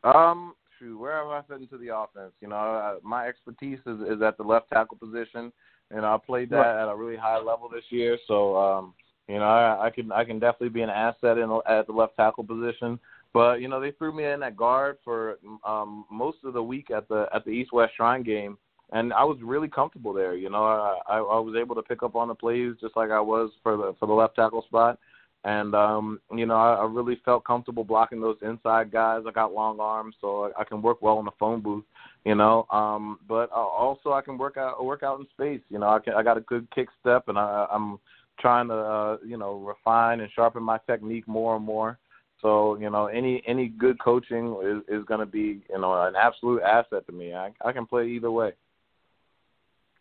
Um, 0.05 0.55
shoot, 0.79 0.99
wherever 0.99 1.31
I 1.31 1.43
fit 1.43 1.61
into 1.61 1.79
the 1.79 1.95
offense, 1.97 2.33
you 2.41 2.49
know, 2.49 2.57
I, 2.57 2.99
my 3.03 3.27
expertise 3.27 3.79
is, 3.87 4.01
is 4.01 4.23
at 4.23 4.37
the 4.37 4.45
left 4.45 4.69
tackle 4.69 4.97
position, 4.97 5.53
and 5.91 6.05
I 6.05 6.17
played 6.25 6.51
that 6.51 6.57
right. 6.57 6.83
at 6.83 6.89
a 6.89 6.95
really 6.95 7.17
high 7.17 7.39
level 7.39 7.69
this 7.73 7.85
year. 7.91 8.19
So, 8.29 8.57
um, 8.57 8.95
you 9.29 9.37
know, 9.37 9.45
I, 9.45 9.87
I 9.87 9.91
can 9.91 10.13
I 10.13 10.25
can 10.25 10.39
definitely 10.39 10.69
be 10.69 10.83
an 10.83 10.91
asset 10.91 11.39
in 11.39 11.51
at 11.67 11.87
the 11.87 11.93
left 11.93 12.17
tackle 12.17 12.45
position. 12.45 12.99
But 13.35 13.61
you 13.61 13.69
know, 13.69 13.81
they 13.81 13.91
threw 13.93 14.13
me 14.13 14.25
in 14.25 14.43
at 14.43 14.57
guard 14.57 14.99
for 15.05 15.39
um, 15.67 16.05
most 16.11 16.39
of 16.45 16.55
the 16.55 16.63
week 16.63 16.91
at 16.91 17.09
the 17.09 17.27
at 17.35 17.45
the 17.45 17.51
East 17.51 17.73
West 17.73 17.95
Shrine 17.97 18.23
game, 18.23 18.57
and 18.93 19.13
I 19.13 19.25
was 19.25 19.39
really 19.43 19.69
comfortable 19.69 20.13
there. 20.13 20.35
You 20.35 20.51
know, 20.51 20.65
I, 20.65 20.99
I, 21.09 21.17
I 21.19 21.39
was 21.39 21.55
able 21.61 21.75
to 21.75 21.83
pick 21.83 22.03
up 22.03 22.17
on 22.17 22.29
the 22.29 22.35
plays 22.35 22.75
just 22.81 22.97
like 22.97 23.11
I 23.11 23.21
was 23.21 23.51
for 23.63 23.77
the 23.77 23.95
for 24.01 24.07
the 24.07 24.15
left 24.15 24.37
tackle 24.37 24.63
spot, 24.63 24.99
and 25.45 25.75
um, 25.75 26.21
you 26.35 26.47
know, 26.47 26.57
I, 26.57 26.75
I 26.75 26.85
really 26.85 27.21
felt 27.25 27.45
comfortable 27.45 27.85
blocking 27.85 28.21
those 28.21 28.39
inside 28.43 28.91
guys. 28.91 29.23
I 29.27 29.31
got 29.31 29.53
long 29.53 29.79
arms, 29.79 30.17
so 30.21 30.51
I, 30.57 30.63
I 30.63 30.65
can 30.65 30.83
work 30.83 31.03
well 31.03 31.19
in 31.19 31.27
the 31.27 31.31
phone 31.39 31.61
booth. 31.61 31.85
You 32.25 32.35
know, 32.35 32.67
um, 32.73 33.21
but 33.29 33.51
also 33.51 34.13
I 34.13 34.23
can 34.23 34.37
work 34.37 34.57
out 34.57 34.85
work 34.85 35.03
out 35.03 35.21
in 35.21 35.27
space. 35.29 35.63
You 35.69 35.79
know, 35.79 35.89
I 35.89 35.99
can 36.01 36.15
I 36.15 36.23
got 36.23 36.39
a 36.39 36.43
good 36.43 36.67
kick 36.75 36.89
step, 37.01 37.29
and 37.29 37.39
I, 37.39 37.67
I'm 37.71 37.99
trying 38.41 38.69
to 38.69 38.75
uh, 38.75 39.17
you 39.25 39.37
know 39.37 39.59
refine 39.59 40.21
and 40.21 40.31
sharpen 40.33 40.63
my 40.63 40.79
technique 40.87 41.29
more 41.29 41.57
and 41.57 41.65
more. 41.65 41.99
So 42.41 42.77
you 42.79 42.91
know, 42.91 43.07
any 43.07 43.43
any 43.47 43.69
good 43.69 43.99
coaching 44.01 44.57
is 44.63 45.01
is 45.01 45.05
going 45.07 45.21
to 45.21 45.27
be 45.27 45.63
you 45.69 45.81
know 45.81 46.03
an 46.03 46.15
absolute 46.17 46.63
asset 46.63 47.07
to 47.07 47.13
me. 47.13 47.35
I 47.35 47.53
I 47.65 47.73
can 47.73 47.87
play 47.87 48.09
either 48.09 48.31
way. 48.31 48.53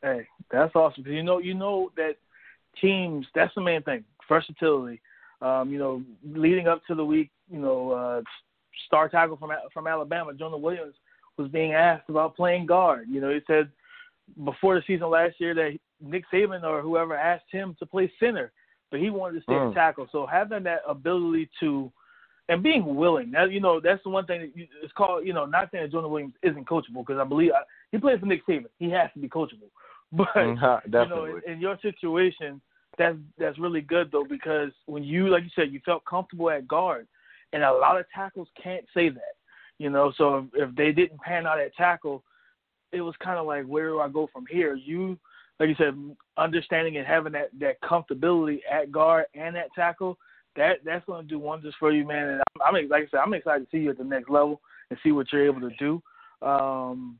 Hey, 0.01 0.27
that's 0.51 0.75
awesome. 0.75 1.05
You 1.07 1.23
know 1.23 1.39
you 1.39 1.53
know 1.53 1.91
that 1.97 2.15
teams. 2.79 3.25
That's 3.33 3.53
the 3.55 3.61
main 3.61 3.81
thing. 3.83 4.03
Versatility. 4.29 5.01
Um, 5.41 5.71
you 5.71 5.77
know, 5.77 6.03
leading 6.25 6.67
up 6.67 6.81
to 6.87 6.95
the 6.95 7.05
week, 7.05 7.29
you 7.51 7.59
know, 7.59 7.91
uh, 7.91 8.21
star 8.87 9.09
tackle 9.09 9.37
from 9.37 9.51
from 9.73 9.87
Alabama, 9.87 10.33
Jonah 10.33 10.57
Williams, 10.57 10.95
was 11.37 11.47
being 11.49 11.73
asked 11.73 12.09
about 12.09 12.35
playing 12.35 12.65
guard. 12.65 13.07
You 13.09 13.21
know, 13.21 13.29
he 13.29 13.39
said 13.47 13.69
before 14.43 14.75
the 14.75 14.83
season 14.85 15.09
last 15.09 15.35
year 15.39 15.53
that 15.55 15.77
Nick 16.01 16.23
Saban 16.31 16.63
or 16.63 16.81
whoever 16.81 17.15
asked 17.15 17.45
him 17.51 17.75
to 17.79 17.85
play 17.85 18.11
center, 18.19 18.51
but 18.91 18.99
he 18.99 19.09
wanted 19.09 19.35
to 19.35 19.43
stay 19.43 19.53
mm. 19.53 19.73
tackle. 19.73 20.07
So 20.11 20.25
having 20.25 20.63
that 20.63 20.81
ability 20.87 21.49
to 21.61 21.91
and 22.49 22.63
being 22.63 22.95
willing. 22.95 23.31
Now, 23.31 23.45
you 23.45 23.59
know, 23.59 23.79
that's 23.79 24.03
the 24.03 24.09
one 24.09 24.25
thing 24.25 24.41
that 24.41 24.57
you, 24.57 24.67
it's 24.81 24.93
called. 24.93 25.25
You 25.25 25.33
know, 25.33 25.45
not 25.45 25.69
saying 25.71 25.83
that 25.83 25.91
Jonah 25.91 26.07
Williams 26.07 26.33
isn't 26.43 26.67
coachable 26.67 27.05
because 27.05 27.19
I 27.19 27.23
believe 27.23 27.51
I, 27.51 27.63
he 27.91 27.97
plays 27.97 28.19
for 28.19 28.25
Nick 28.25 28.45
Saban. 28.47 28.65
He 28.79 28.89
has 28.91 29.09
to 29.13 29.19
be 29.19 29.29
coachable. 29.29 29.69
But 30.13 30.27
mm-hmm, 30.35 30.95
you 30.95 31.09
know, 31.09 31.25
in, 31.25 31.51
in 31.51 31.59
your 31.59 31.77
situation, 31.81 32.61
that's 32.97 33.17
that's 33.37 33.59
really 33.59 33.81
good 33.81 34.09
though 34.09 34.23
because 34.23 34.71
when 34.85 35.03
you, 35.03 35.27
like 35.27 35.43
you 35.43 35.49
said, 35.53 35.73
you 35.73 35.81
felt 35.83 36.05
comfortable 36.05 36.49
at 36.49 36.65
guard, 36.65 37.07
and 37.51 37.61
a 37.61 37.73
lot 37.73 37.99
of 37.99 38.05
tackles 38.15 38.47
can't 38.61 38.85
say 38.93 39.09
that. 39.09 39.35
You 39.79 39.89
know, 39.89 40.13
so 40.17 40.37
if, 40.37 40.69
if 40.69 40.75
they 40.77 40.93
didn't 40.93 41.19
pan 41.19 41.45
out 41.45 41.59
at 41.59 41.75
tackle, 41.75 42.23
it 42.93 43.01
was 43.01 43.15
kind 43.21 43.37
of 43.37 43.45
like, 43.45 43.65
where 43.65 43.89
do 43.89 43.99
I 43.99 44.07
go 44.07 44.29
from 44.31 44.45
here? 44.49 44.75
You, 44.75 45.19
like 45.59 45.67
you 45.67 45.75
said, 45.77 45.93
understanding 46.37 46.95
and 46.95 47.05
having 47.05 47.33
that 47.33 47.49
that 47.59 47.81
comfortability 47.81 48.59
at 48.71 48.93
guard 48.93 49.25
and 49.35 49.57
at 49.57 49.73
tackle 49.75 50.17
that 50.57 50.79
that's 50.83 51.05
going 51.05 51.23
to 51.23 51.27
do 51.27 51.39
wonders 51.39 51.75
for 51.79 51.91
you, 51.91 52.05
man. 52.05 52.27
And 52.27 52.41
I'm, 52.61 52.75
I'm 52.75 52.89
like 52.89 53.03
I 53.03 53.07
said, 53.09 53.19
I'm 53.23 53.33
excited 53.33 53.65
to 53.65 53.69
see 53.71 53.83
you 53.83 53.91
at 53.91 53.97
the 53.97 54.03
next 54.03 54.29
level 54.29 54.61
and 54.89 54.99
see 55.03 55.11
what 55.11 55.31
you're 55.31 55.45
able 55.45 55.61
to 55.61 55.75
do. 55.77 56.01
Um, 56.45 57.17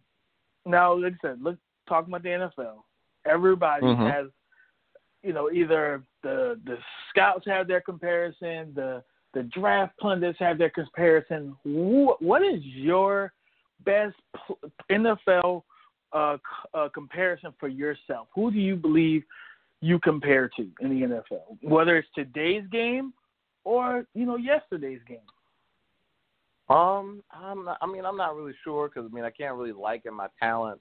now, 0.66 0.94
like 0.96 1.14
I 1.24 1.30
said, 1.30 1.42
look, 1.42 1.58
talking 1.88 2.14
about 2.14 2.24
the 2.24 2.30
NFL, 2.30 2.78
everybody 3.26 3.86
mm-hmm. 3.86 4.06
has 4.06 4.28
you 5.24 5.34
know, 5.34 5.52
either 5.52 6.04
the 6.24 6.60
the 6.66 6.78
scouts 7.10 7.46
have 7.48 7.68
their 7.68 7.82
comparison, 7.82 8.72
the 8.76 9.04
the 9.34 9.44
draft 9.44 9.98
pundits 9.98 10.40
have 10.40 10.58
their 10.58 10.70
comparison. 10.70 11.56
What, 11.64 12.22
what 12.22 12.42
is 12.42 12.62
your 12.64 13.34
best 13.84 14.16
NFL 14.92 15.64
uh, 16.14 16.38
uh, 16.74 16.90
comparison 16.94 17.54
for 17.60 17.68
yourself? 17.68 18.30
Who 18.34 18.52
do 18.52 18.58
you 18.58 18.76
believe 18.76 19.24
you 19.82 20.00
compare 20.00 20.50
to 20.58 20.68
in 20.82 20.90
the 20.90 21.06
NFL, 21.06 21.58
whether 21.62 21.98
it's 21.98 22.08
today's 22.16 22.64
game 22.72 23.14
or 23.68 24.06
you 24.14 24.26
know 24.26 24.38
yesterday's 24.38 25.02
game? 25.08 25.18
Um, 26.70 27.22
I'm 27.32 27.66
not, 27.66 27.78
I 27.82 27.86
mean, 27.86 28.06
I'm 28.06 28.18
not 28.18 28.36
really 28.36 28.54
sure 28.64 28.88
because 28.88 29.10
I 29.12 29.14
mean, 29.14 29.26
I 29.26 29.30
can't 29.30 29.56
really 29.56 29.74
liken 29.74 30.14
my 30.14 30.28
talent 30.40 30.80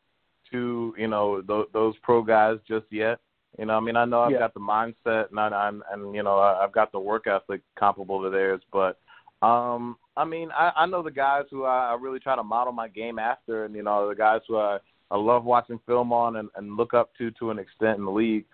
to 0.53 0.95
you 0.97 1.09
know 1.09 1.43
th- 1.43 1.69
those 1.73 1.95
pro 2.03 2.23
guys 2.23 2.59
just 2.69 2.87
yet. 2.91 3.19
You 3.59 3.67
know, 3.67 3.77
I 3.77 3.81
mean, 3.81 3.97
I 3.97 4.05
know 4.05 4.21
I've 4.21 4.33
yeah. 4.33 4.39
got 4.39 4.55
the 4.55 4.61
mindset 4.61 5.31
and 5.31 5.39
I, 5.39 5.69
am 5.69 5.83
and 5.91 6.15
you 6.15 6.23
know 6.23 6.39
I've 6.39 6.73
got 6.73 6.93
the 6.93 7.01
work 7.01 7.27
ethic 7.27 7.63
comparable 7.77 8.23
to 8.23 8.31
theirs, 8.31 8.61
but 8.73 8.99
um, 9.43 9.97
I 10.17 10.25
mean, 10.25 10.51
I, 10.53 10.73
I 10.77 10.87
know 10.87 11.03
the 11.03 11.11
guys 11.11 11.45
who 11.51 11.65
I, 11.65 11.91
I 11.91 11.97
really 12.01 12.21
try 12.21 12.37
to 12.37 12.43
model 12.45 12.73
my 12.73 12.89
game 12.89 13.19
after, 13.19 13.65
and 13.65 13.75
you 13.75 13.83
know 13.83 14.09
the 14.09 14.15
guys 14.15 14.43
who 14.47 14.59
I 14.59 14.79
I 15.11 15.17
love 15.17 15.45
watching 15.45 15.81
film 15.87 16.13
on 16.13 16.37
and, 16.37 16.49
and 16.55 16.77
look 16.77 16.95
up 16.95 17.11
to 17.19 17.33
to 17.33 17.51
an 17.51 17.59
extent 17.59 17.99
in 17.99 18.05
the 18.05 18.11
league. 18.13 18.45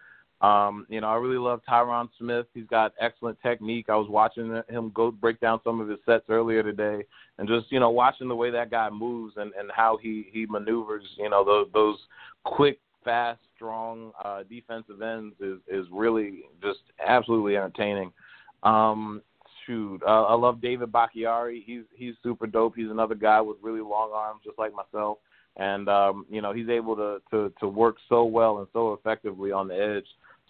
Um, 0.42 0.86
you 0.88 1.00
know, 1.00 1.06
I 1.06 1.14
really 1.14 1.38
love 1.38 1.60
Tyron 1.68 2.08
Smith. 2.18 2.46
He's 2.52 2.66
got 2.66 2.94
excellent 3.00 3.38
technique. 3.42 3.88
I 3.88 3.94
was 3.94 4.08
watching 4.08 4.60
him 4.68 4.90
go 4.92 5.12
break 5.12 5.40
down 5.40 5.60
some 5.62 5.80
of 5.80 5.88
his 5.88 6.00
sets 6.04 6.24
earlier 6.28 6.64
today, 6.64 7.04
and 7.38 7.46
just 7.46 7.70
you 7.70 7.78
know 7.78 7.90
watching 7.90 8.26
the 8.26 8.34
way 8.34 8.50
that 8.50 8.70
guy 8.70 8.90
moves 8.90 9.34
and 9.36 9.52
and 9.58 9.70
how 9.72 9.98
he 10.02 10.26
he 10.32 10.46
maneuvers. 10.46 11.04
You 11.16 11.30
know, 11.30 11.44
those 11.44 11.68
those 11.72 11.96
quick, 12.42 12.80
fast, 13.04 13.38
strong 13.54 14.10
uh, 14.24 14.42
defensive 14.50 15.00
ends 15.00 15.36
is 15.40 15.58
is 15.68 15.86
really 15.92 16.42
just 16.60 16.80
absolutely 17.06 17.56
entertaining. 17.56 18.12
Um, 18.64 19.22
shoot, 19.64 20.02
uh, 20.04 20.24
I 20.24 20.34
love 20.34 20.60
David 20.60 20.90
Bakhtiari. 20.90 21.62
He's 21.64 21.84
he's 21.94 22.14
super 22.20 22.48
dope. 22.48 22.74
He's 22.74 22.90
another 22.90 23.14
guy 23.14 23.40
with 23.40 23.58
really 23.62 23.80
long 23.80 24.10
arms, 24.12 24.40
just 24.44 24.58
like 24.58 24.72
myself 24.74 25.18
and 25.56 25.88
um, 25.88 26.26
you 26.30 26.40
know 26.40 26.52
he's 26.52 26.68
able 26.68 26.96
to, 26.96 27.20
to 27.30 27.52
to 27.60 27.68
work 27.68 27.96
so 28.08 28.24
well 28.24 28.58
and 28.58 28.66
so 28.72 28.94
effectively 28.94 29.52
on 29.52 29.68
the 29.68 29.74
edge. 29.74 30.06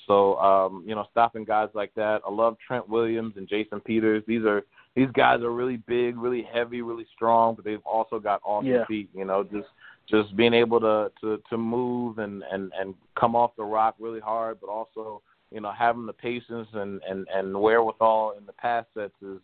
So 0.06 0.36
um, 0.38 0.84
you 0.86 0.94
know, 0.94 1.06
stopping 1.10 1.44
guys 1.44 1.68
like 1.74 1.94
that. 1.94 2.20
I 2.26 2.30
love 2.30 2.56
Trent 2.66 2.88
Williams 2.88 3.34
and 3.36 3.48
Jason 3.48 3.80
Peters. 3.80 4.22
These 4.26 4.44
are 4.44 4.62
these 4.94 5.08
guys 5.14 5.40
are 5.40 5.52
really 5.52 5.76
big, 5.76 6.16
really 6.16 6.46
heavy, 6.52 6.82
really 6.82 7.06
strong, 7.14 7.54
but 7.54 7.64
they've 7.64 7.84
also 7.84 8.18
got 8.18 8.40
awesome 8.44 8.70
yeah. 8.70 8.86
feet. 8.86 9.08
You 9.14 9.24
know, 9.24 9.44
just 9.44 9.68
just 10.08 10.36
being 10.36 10.54
able 10.54 10.80
to 10.80 11.10
to 11.20 11.42
to 11.48 11.58
move 11.58 12.18
and 12.18 12.42
and 12.50 12.72
and 12.78 12.94
come 13.18 13.36
off 13.36 13.56
the 13.56 13.64
rock 13.64 13.94
really 13.98 14.20
hard, 14.20 14.58
but 14.60 14.68
also 14.68 15.22
you 15.50 15.60
know 15.60 15.72
having 15.76 16.06
the 16.06 16.12
patience 16.12 16.68
and 16.72 17.00
and 17.08 17.26
and 17.32 17.60
wherewithal 17.60 18.34
in 18.38 18.46
the 18.46 18.52
pass 18.52 18.84
sets 18.94 19.14
is 19.22 19.38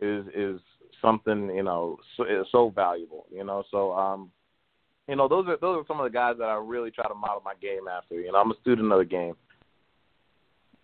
is 0.00 0.26
is 0.34 0.60
something 1.00 1.46
you 1.54 1.62
know 1.62 1.98
so, 2.16 2.24
so 2.50 2.70
valuable. 2.70 3.26
You 3.32 3.44
know, 3.44 3.64
so 3.70 3.92
um 3.92 4.30
you 5.08 5.16
know, 5.16 5.28
those 5.28 5.46
are 5.48 5.56
those 5.60 5.82
are 5.82 5.86
some 5.86 6.00
of 6.00 6.04
the 6.04 6.16
guys 6.16 6.36
that 6.38 6.44
I 6.44 6.54
really 6.54 6.90
try 6.90 7.08
to 7.08 7.14
model 7.14 7.42
my 7.44 7.54
game 7.60 7.88
after. 7.88 8.14
You 8.20 8.32
know, 8.32 8.38
I'm 8.38 8.52
a 8.52 8.60
student 8.60 8.92
of 8.92 8.98
the 8.98 9.04
game. 9.04 9.34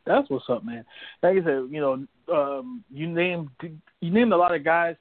That's 0.09 0.29
what's 0.31 0.49
up, 0.49 0.65
man. 0.65 0.85
Like 1.23 1.35
I 1.35 1.45
said, 1.45 1.69
you 1.71 1.81
know, 1.81 2.07
um, 2.35 2.85
you 2.91 3.09
named 3.09 3.49
you 3.62 4.11
named 4.11 4.33
a 4.33 4.37
lot 4.37 4.55
of 4.55 4.65
guys, 4.65 4.97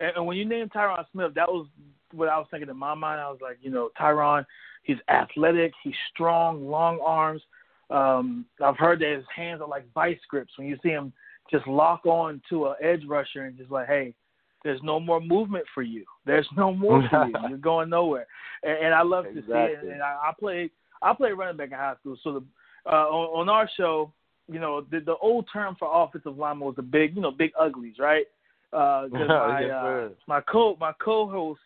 and, 0.00 0.12
and 0.16 0.26
when 0.26 0.36
you 0.36 0.44
named 0.44 0.72
Tyron 0.72 1.04
Smith, 1.12 1.32
that 1.34 1.48
was 1.48 1.66
what 2.12 2.28
I 2.28 2.38
was 2.38 2.46
thinking 2.50 2.70
in 2.70 2.76
my 2.76 2.94
mind. 2.94 3.20
I 3.20 3.28
was 3.28 3.40
like, 3.42 3.58
you 3.60 3.70
know, 3.70 3.90
Tyron, 4.00 4.46
he's 4.84 4.98
athletic, 5.08 5.72
he's 5.82 5.94
strong, 6.14 6.68
long 6.68 7.00
arms. 7.04 7.42
Um, 7.90 8.46
I've 8.62 8.78
heard 8.78 9.00
that 9.00 9.14
his 9.16 9.24
hands 9.34 9.60
are 9.60 9.68
like 9.68 9.92
vice 9.92 10.18
grips. 10.28 10.52
When 10.56 10.68
you 10.68 10.78
see 10.82 10.90
him 10.90 11.12
just 11.50 11.66
lock 11.66 12.06
on 12.06 12.40
to 12.48 12.68
an 12.68 12.76
edge 12.80 13.02
rusher 13.06 13.44
and 13.44 13.56
just 13.58 13.70
like, 13.70 13.88
hey, 13.88 14.14
there's 14.64 14.80
no 14.82 15.00
more 15.00 15.20
movement 15.20 15.64
for 15.74 15.82
you. 15.82 16.04
There's 16.24 16.48
no 16.56 16.72
more 16.72 17.02
for 17.10 17.26
you. 17.26 17.34
You're 17.48 17.58
going 17.58 17.90
nowhere. 17.90 18.26
And, 18.62 18.86
and 18.86 18.94
I 18.94 19.02
love 19.02 19.26
exactly. 19.26 19.52
to 19.54 19.80
see 19.80 19.86
it. 19.86 19.92
And 19.92 20.02
I, 20.02 20.28
I 20.28 20.32
played 20.38 20.70
I 21.02 21.12
played 21.14 21.32
running 21.32 21.56
back 21.56 21.72
in 21.72 21.76
high 21.76 21.94
school. 22.00 22.16
So 22.22 22.32
the 22.32 22.44
uh, 22.90 23.06
on, 23.06 23.40
on 23.40 23.48
our 23.48 23.68
show, 23.76 24.12
you 24.48 24.60
know, 24.60 24.86
the, 24.90 25.00
the 25.00 25.16
old 25.16 25.46
term 25.52 25.76
for 25.78 25.88
offensive 25.92 26.36
lineman 26.36 26.66
was 26.66 26.76
the 26.76 26.82
big, 26.82 27.14
you 27.14 27.22
know, 27.22 27.30
big 27.30 27.52
uglies, 27.58 27.96
right? 27.98 28.26
Uh, 28.72 29.08
cause 29.08 29.10
my 29.28 29.64
uh, 29.64 30.08
my 30.26 30.40
co 30.40 30.76
my 30.80 30.92
co-host 31.02 31.60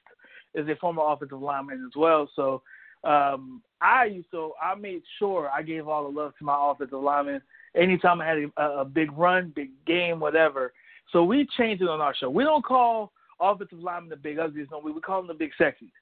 is 0.55 0.69
a 0.69 0.77
former 0.77 1.03
offensive 1.05 1.41
lineman 1.41 1.85
as 1.87 1.97
well. 1.97 2.29
So 2.35 2.63
um, 3.05 3.63
I 3.81 4.07
used 4.07 4.31
to 4.33 4.53
I 4.63 4.75
made 4.75 5.03
sure 5.19 5.51
I 5.55 5.63
gave 5.63 5.89
all 5.89 6.11
the 6.11 6.21
love 6.21 6.33
to 6.39 6.45
my 6.45 6.57
offensive 6.59 7.01
linemen 7.01 7.41
anytime 7.75 8.21
I 8.21 8.27
had 8.27 8.39
a, 8.57 8.63
a 8.63 8.85
big 8.85 9.13
run, 9.17 9.53
big 9.55 9.71
game, 9.87 10.21
whatever. 10.21 10.73
So 11.13 11.23
we 11.23 11.47
changed 11.57 11.83
it 11.83 11.89
on 11.89 12.01
our 12.01 12.15
show. 12.15 12.31
We 12.31 12.43
don't 12.43 12.65
call 12.65 13.13
offensive 13.41 13.79
linemen 13.79 14.11
the 14.11 14.17
big 14.17 14.39
uglies, 14.39 14.69
no, 14.71 14.79
we 14.79 14.93
we 14.93 15.01
call 15.01 15.21
them 15.21 15.29
the 15.29 15.35
big 15.35 15.51
sexies. 15.61 15.93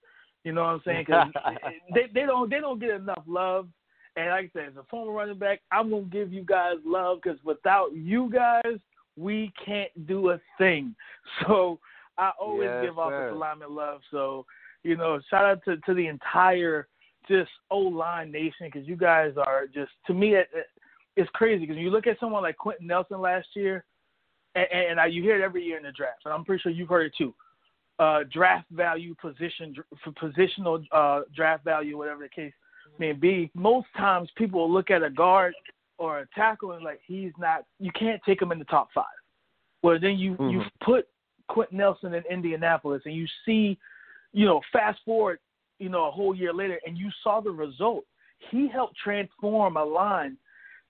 You 0.44 0.52
know 0.52 0.62
what 0.62 0.68
I'm 0.68 0.82
saying? 0.84 1.04
Because 1.06 1.28
they 1.94 2.02
they 2.12 2.26
don't 2.26 2.50
they 2.50 2.60
don't 2.60 2.80
get 2.80 2.90
enough 2.90 3.22
love. 3.26 3.68
And 4.16 4.30
like 4.30 4.50
I 4.54 4.58
said, 4.58 4.68
as 4.68 4.76
a 4.76 4.84
former 4.84 5.12
running 5.12 5.38
back, 5.38 5.60
I'm 5.72 5.90
gonna 5.90 6.02
give 6.04 6.32
you 6.32 6.42
guys 6.42 6.76
love 6.84 7.18
because 7.22 7.38
without 7.44 7.94
you 7.94 8.30
guys, 8.30 8.78
we 9.16 9.52
can't 9.64 10.06
do 10.06 10.30
a 10.30 10.40
thing. 10.58 10.94
So 11.46 11.80
I 12.16 12.30
always 12.40 12.68
yes, 12.68 12.84
give 12.84 12.98
offensive 12.98 13.32
sir. 13.32 13.36
linemen 13.36 13.74
love. 13.74 14.00
So 14.10 14.46
you 14.84 14.96
know, 14.96 15.20
shout 15.30 15.44
out 15.44 15.64
to 15.64 15.78
to 15.78 15.94
the 15.94 16.06
entire 16.06 16.86
just 17.26 17.50
O 17.70 17.78
line 17.78 18.30
nation 18.30 18.66
because 18.72 18.86
you 18.86 18.96
guys 18.96 19.32
are 19.36 19.66
just 19.66 19.90
to 20.06 20.14
me 20.14 20.34
it, 20.34 20.48
it, 20.54 20.66
it's 21.16 21.30
crazy 21.32 21.60
because 21.66 21.80
you 21.80 21.90
look 21.90 22.06
at 22.06 22.20
someone 22.20 22.42
like 22.42 22.56
Quenton 22.56 22.86
Nelson 22.86 23.20
last 23.20 23.48
year, 23.54 23.84
and, 24.54 24.66
and 24.72 25.00
I, 25.00 25.06
you 25.06 25.22
hear 25.22 25.40
it 25.40 25.44
every 25.44 25.64
year 25.64 25.76
in 25.76 25.84
the 25.84 25.92
draft, 25.92 26.20
and 26.24 26.34
I'm 26.34 26.44
pretty 26.44 26.62
sure 26.62 26.72
you've 26.72 26.88
heard 26.88 27.06
it 27.06 27.14
too. 27.16 27.34
Uh, 27.98 28.20
draft 28.32 28.68
value, 28.70 29.14
position, 29.20 29.74
for 30.02 30.10
positional 30.12 30.84
uh, 30.90 31.22
draft 31.34 31.64
value, 31.64 31.96
whatever 31.96 32.24
the 32.24 32.28
case 32.28 32.52
may 32.98 33.12
be. 33.12 33.50
Most 33.54 33.86
times, 33.96 34.28
people 34.36 34.60
will 34.60 34.72
look 34.72 34.90
at 34.90 35.02
a 35.02 35.10
guard 35.10 35.54
or 35.98 36.20
a 36.20 36.26
tackle 36.34 36.72
and 36.72 36.84
like 36.84 37.00
he's 37.06 37.32
not. 37.38 37.64
You 37.78 37.90
can't 37.92 38.20
take 38.24 38.40
him 38.40 38.52
in 38.52 38.58
the 38.58 38.64
top 38.66 38.88
five. 38.94 39.04
Well, 39.82 39.98
then 40.00 40.18
you 40.18 40.34
Mhm. 40.36 40.52
you 40.52 40.64
put 40.82 41.08
Quenton 41.48 41.78
Nelson 41.78 42.14
in 42.14 42.24
Indianapolis, 42.30 43.02
and 43.04 43.14
you 43.14 43.26
see, 43.44 43.78
you 44.32 44.46
know, 44.46 44.60
fast 44.72 45.02
forward, 45.04 45.38
you 45.78 45.88
know, 45.88 46.06
a 46.06 46.10
whole 46.10 46.34
year 46.34 46.52
later, 46.52 46.80
and 46.86 46.96
you 46.96 47.10
saw 47.22 47.40
the 47.40 47.50
result. 47.50 48.04
He 48.50 48.66
helped 48.66 48.96
transform 48.96 49.76
a 49.76 49.84
line 49.84 50.36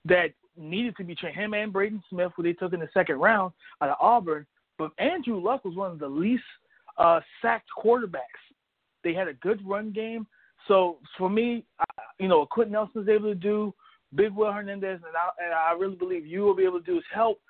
that 0.05 0.33
needed 0.57 0.97
to 0.97 1.05
be 1.05 1.15
trained. 1.15 1.37
Him 1.37 1.55
and 1.55 1.73
Braden 1.73 2.03
Smith, 2.09 2.33
who 2.37 2.43
they 2.43 2.53
took 2.53 2.73
in 2.73 2.81
the 2.81 2.89
second 2.95 3.19
round 3.19 3.53
out 3.81 3.91
of 3.91 3.97
Auburn. 4.01 4.47
But 4.79 4.93
Andrew 4.99 5.41
Luck 5.41 5.65
was 5.65 5.75
one 5.75 5.91
of 5.91 5.99
the 5.99 6.09
least 6.09 6.45
uh, 6.97 7.21
sacked 7.43 7.69
quarterbacks. 7.77 8.21
They 9.03 9.15
had 9.15 9.29
a 9.29 9.35
good 9.35 9.61
run 9.67 9.91
game. 9.91 10.27
So 10.69 10.99
for 11.19 11.29
me, 11.29 11.65
I, 11.79 11.85
you 12.19 12.29
know, 12.29 12.41
what 12.41 12.51
Quenton 12.51 12.73
Nelson 12.73 13.03
is 13.03 13.09
able 13.09 13.29
to 13.29 13.35
do, 13.35 13.75
Big 14.15 14.33
Will 14.33 14.53
Hernandez, 14.53 15.01
and 15.07 15.17
I, 15.17 15.45
and 15.45 15.53
I 15.53 15.73
really 15.79 15.97
believe 15.97 16.27
you 16.27 16.43
will 16.43 16.57
be 16.57 16.65
able 16.65 16.81
to 16.81 16.87
do 16.87 16.99
is 16.99 17.05
help 17.13 17.41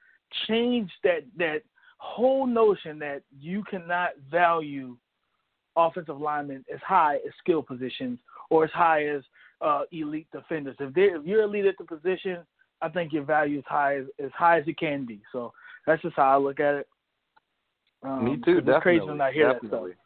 change 0.49 0.91
that 1.03 1.21
that 1.39 1.63
whole 1.99 2.47
notion 2.47 2.99
that 2.99 3.23
you 3.39 3.63
cannot 3.71 4.11
value 4.31 4.97
offensive 5.77 6.21
linemen 6.21 6.65
as 6.73 6.81
high 6.87 7.17
as 7.17 7.33
skill 7.39 7.63
positions 7.63 8.19
or 8.51 8.65
as 8.65 8.71
high 8.73 9.07
as 9.07 9.23
uh, 9.61 9.83
elite 9.93 10.29
defenders. 10.33 10.77
If 10.81 10.95
they 10.95 11.03
if 11.03 11.25
you're 11.25 11.43
elite 11.43 11.67
at 11.67 11.77
the 11.79 11.85
position, 11.85 12.39
I 12.83 12.89
think 12.89 13.13
your 13.13 13.25
value 13.25 13.59
is 13.59 13.65
high 13.67 13.99
as, 13.99 14.05
as 14.23 14.31
high 14.37 14.59
as 14.59 14.65
it 14.67 14.79
can 14.79 15.07
be. 15.07 15.21
So 15.33 15.53
that's 15.87 16.03
just 16.03 16.17
how 16.17 16.35
I 16.35 16.37
look 16.37 16.61
at 16.61 16.75
it. 16.75 16.89
Um, 18.03 18.25
Me 18.25 18.37
too. 18.37 18.59
It's 18.59 18.67
Definitely. 18.67 18.81
crazy 18.83 19.07
when 19.07 19.21
I 19.21 19.33
hear 19.33 19.53
definitely. 19.53 19.91
that 19.91 19.97
stuff. 19.97 20.04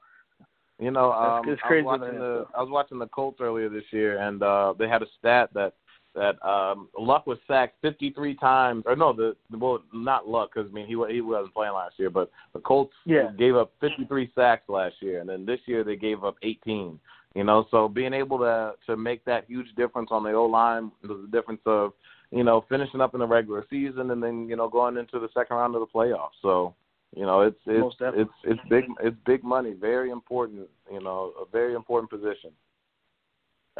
You 0.80 0.92
know, 0.92 1.12
um, 1.12 1.48
it's 1.48 1.60
I 1.64 1.66
crazy 1.66 1.84
was 1.84 1.98
watching 2.00 2.18
the 2.18 2.46
I 2.56 2.62
was 2.62 2.70
watching 2.70 2.98
the 2.98 3.06
Colts 3.08 3.40
earlier 3.40 3.68
this 3.68 3.84
year, 3.90 4.20
and 4.20 4.42
uh, 4.42 4.74
they 4.78 4.88
had 4.88 5.02
a 5.02 5.06
stat 5.18 5.50
that 5.54 5.74
that 6.14 6.42
um, 6.46 6.88
Luck 6.98 7.26
was 7.26 7.38
sacked 7.46 7.76
53 7.82 8.34
times, 8.36 8.84
or 8.86 8.96
no, 8.96 9.12
the 9.12 9.36
well, 9.56 9.82
not 9.92 10.28
Luck, 10.28 10.50
because 10.54 10.70
I 10.70 10.74
mean 10.74 10.86
he 10.86 10.96
wa- 10.96 11.08
he 11.08 11.20
wasn't 11.20 11.54
playing 11.54 11.74
last 11.74 11.98
year, 11.98 12.10
but 12.10 12.30
the 12.52 12.60
Colts 12.60 12.94
Yeah. 13.04 13.30
gave 13.38 13.56
up 13.56 13.72
53 13.80 14.30
sacks 14.34 14.68
last 14.68 14.96
year, 15.00 15.20
and 15.20 15.28
then 15.28 15.44
this 15.44 15.60
year 15.66 15.84
they 15.84 15.96
gave 15.96 16.24
up 16.24 16.36
18. 16.42 16.98
You 17.34 17.44
know, 17.44 17.66
so 17.70 17.88
being 17.88 18.14
able 18.14 18.38
to 18.38 18.74
to 18.86 18.96
make 18.96 19.24
that 19.24 19.44
huge 19.48 19.74
difference 19.76 20.08
on 20.10 20.22
the 20.22 20.32
O 20.32 20.46
line, 20.46 20.90
was 21.02 21.20
the 21.22 21.36
difference 21.36 21.60
of 21.66 21.92
you 22.30 22.44
know 22.44 22.64
finishing 22.68 23.00
up 23.00 23.14
in 23.14 23.20
the 23.20 23.26
regular 23.26 23.66
season 23.68 24.10
and 24.12 24.22
then 24.22 24.48
you 24.48 24.56
know 24.56 24.68
going 24.68 24.96
into 24.96 25.18
the 25.18 25.28
second 25.34 25.56
round 25.56 25.74
of 25.74 25.80
the 25.80 25.86
playoffs. 25.86 26.38
So 26.40 26.74
you 27.14 27.24
know, 27.24 27.40
it's 27.42 27.58
it's 27.66 27.96
it's 28.00 28.30
it's 28.44 28.60
big 28.68 28.84
it's 29.00 29.16
big 29.24 29.42
money, 29.42 29.72
very 29.72 30.10
important. 30.10 30.68
You 30.92 31.00
know, 31.00 31.32
a 31.40 31.44
very 31.50 31.74
important 31.74 32.10
position. 32.10 32.50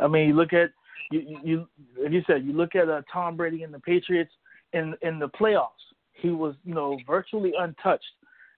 I 0.00 0.06
mean, 0.06 0.28
you 0.28 0.35
look 0.35 0.52
at 0.52 0.70
you, 1.11 1.20
you, 1.20 1.38
you 1.44 1.68
like 2.02 2.12
you 2.12 2.23
said, 2.26 2.44
you 2.44 2.52
look 2.52 2.75
at 2.75 2.88
uh, 2.88 3.02
Tom 3.12 3.37
Brady 3.37 3.62
and 3.62 3.73
the 3.73 3.80
Patriots 3.80 4.32
in 4.73 4.94
in 5.02 5.18
the 5.18 5.28
playoffs. 5.28 5.68
He 6.12 6.30
was, 6.30 6.54
you 6.64 6.75
know, 6.75 6.99
virtually 7.06 7.52
untouched, 7.58 8.04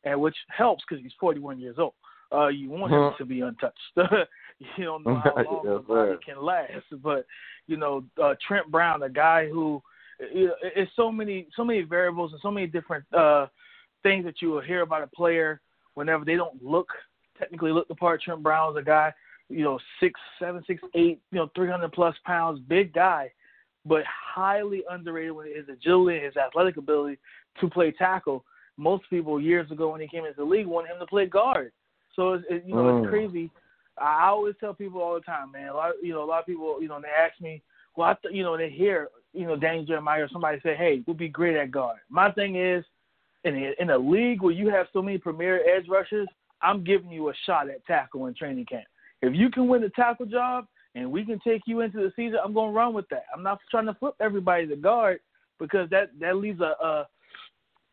and 0.05 0.21
which 0.21 0.37
helps 0.49 0.83
because 0.89 1.03
he's 1.03 1.13
41 1.21 1.61
years 1.61 1.77
old. 1.79 1.93
Uh, 2.33 2.47
you 2.47 2.71
want 2.71 2.93
him 2.93 3.01
Mhm. 3.01 3.17
to 3.19 3.25
be 3.25 3.41
untouched. 3.41 3.79
you 3.97 4.85
don't 4.85 5.05
know 5.05 5.17
how 5.17 5.35
long 5.35 5.61
Yes, 5.65 5.75
the 5.75 5.79
body 5.81 6.17
can 6.25 6.43
last, 6.43 7.03
but 7.03 7.27
you 7.67 7.77
know, 7.77 8.05
uh, 8.23 8.35
Trent 8.47 8.71
Brown, 8.71 9.03
a 9.03 9.11
guy 9.11 9.49
who 9.49 9.83
it's 10.21 10.95
so 10.97 11.11
many 11.11 11.49
so 11.57 11.65
many 11.65 11.83
variables 11.83 12.33
and 12.33 12.41
so 12.41 12.51
many 12.51 12.67
different 12.67 13.05
uh, 13.13 13.47
things 14.03 14.25
that 14.25 14.41
you 14.41 14.51
will 14.51 14.61
hear 14.61 14.83
about 14.83 15.03
a 15.03 15.07
player 15.09 15.61
whenever 15.95 16.25
they 16.25 16.37
don't 16.37 16.63
look 16.63 16.89
technically 17.39 17.73
look 17.73 17.89
the 17.89 17.95
part. 17.95 18.23
Trent 18.23 18.43
Brown's 18.43 18.77
a 18.77 18.83
guy, 18.83 19.13
you 19.49 19.65
know, 19.65 19.79
six 19.99 20.19
seven, 20.39 20.63
six 20.67 20.83
eight, 20.95 21.21
you 21.33 21.39
know, 21.39 21.51
three 21.55 21.71
hundred 21.71 21.93
plus 21.93 22.15
pounds, 22.25 22.61
big 22.69 22.93
guy, 22.93 23.33
but 23.85 24.03
highly 24.07 24.83
underrated 24.91 25.33
with 25.33 25.47
his 25.47 25.69
agility 25.69 26.19
and 26.19 26.27
his 26.27 26.37
athletic 26.37 26.77
ability 26.77 27.19
to 27.61 27.69
play 27.69 27.91
tackle. 27.91 28.45
Most 28.77 29.05
people 29.11 29.41
years 29.41 29.71
ago 29.71 29.91
when 29.91 30.01
he 30.01 30.09
came 30.09 30.25
into 30.25 30.37
the 30.37 30.45
league 30.45 30.67
wanted 30.67 30.93
him 30.93 31.01
to 31.01 31.07
play 31.07 31.27
guard. 31.27 31.73
So 32.15 32.35
it's, 32.35 32.45
it, 32.49 32.65
you 32.67 32.75
know 32.75 32.83
mm. 32.83 33.03
it's 33.03 33.11
crazy. 33.11 33.51
I 33.99 34.29
always 34.29 34.55
tell 34.61 34.73
people 34.73 35.03
all 35.03 35.15
the 35.15 35.21
time, 35.21 35.53
man. 35.53 35.69
A 35.69 35.75
lot, 35.75 35.93
you 36.03 36.13
know, 36.15 36.23
a 36.23 36.25
lot 36.25 36.41
of 36.41 36.47
people, 36.47 36.81
you 36.81 36.89
know, 36.89 37.01
they 37.01 37.09
ask 37.09 37.39
me, 37.41 37.63
well, 37.97 38.09
I 38.09 38.15
th- 38.15 38.35
you 38.35 38.43
know, 38.43 38.57
they 38.57 38.71
hear, 38.71 39.09
you 39.35 39.47
know, 39.47 39.57
Daniel 39.57 39.85
Jeremiah 39.85 40.23
or 40.23 40.29
somebody 40.33 40.59
say, 40.63 40.75
hey, 40.75 41.03
we'll 41.07 41.17
be 41.17 41.29
great 41.29 41.57
at 41.57 41.71
guard. 41.71 41.99
My 42.09 42.31
thing 42.31 42.57
is, 42.57 42.85
in 43.45 43.57
a, 43.57 43.83
in 43.83 43.91
a 43.91 43.99
league 43.99 44.43
where 44.43 44.53
you 44.53 44.69
have 44.69 44.87
so 44.93 45.03
many 45.03 45.19
premier 45.19 45.61
edge 45.69 45.89
rushers, 45.89 46.29
I'm 46.63 46.85
giving 46.85 47.11
you 47.11 47.31
a 47.31 47.33
shot 47.47 47.71
at 47.71 47.85
tackle 47.87 48.27
in 48.27 48.35
training 48.35 48.67
camp. 48.67 48.85
If 49.23 49.35
you 49.35 49.51
can 49.51 49.69
win 49.69 49.83
the 49.83 49.91
tackle 49.91 50.27
job 50.27 50.67
and 50.95 51.11
we 51.11 51.25
can 51.25 51.39
take 51.41 51.63
you 51.67 51.81
into 51.81 51.99
the 51.99 52.13
season, 52.17 52.39
I'm 52.43 52.53
going 52.53 52.71
to 52.71 52.77
run 52.77 52.95
with 52.95 53.09
that. 53.11 53.25
I'm 53.35 53.43
not 53.43 53.61
trying 53.71 53.87
to 53.87 53.95
flip 53.95 54.15
everybody 54.21 54.67
to 54.67 54.77
guard 54.77 55.21
because 55.59 55.89
that 55.91 56.11
that 56.21 56.37
leaves 56.37 56.61
a 56.61 57.07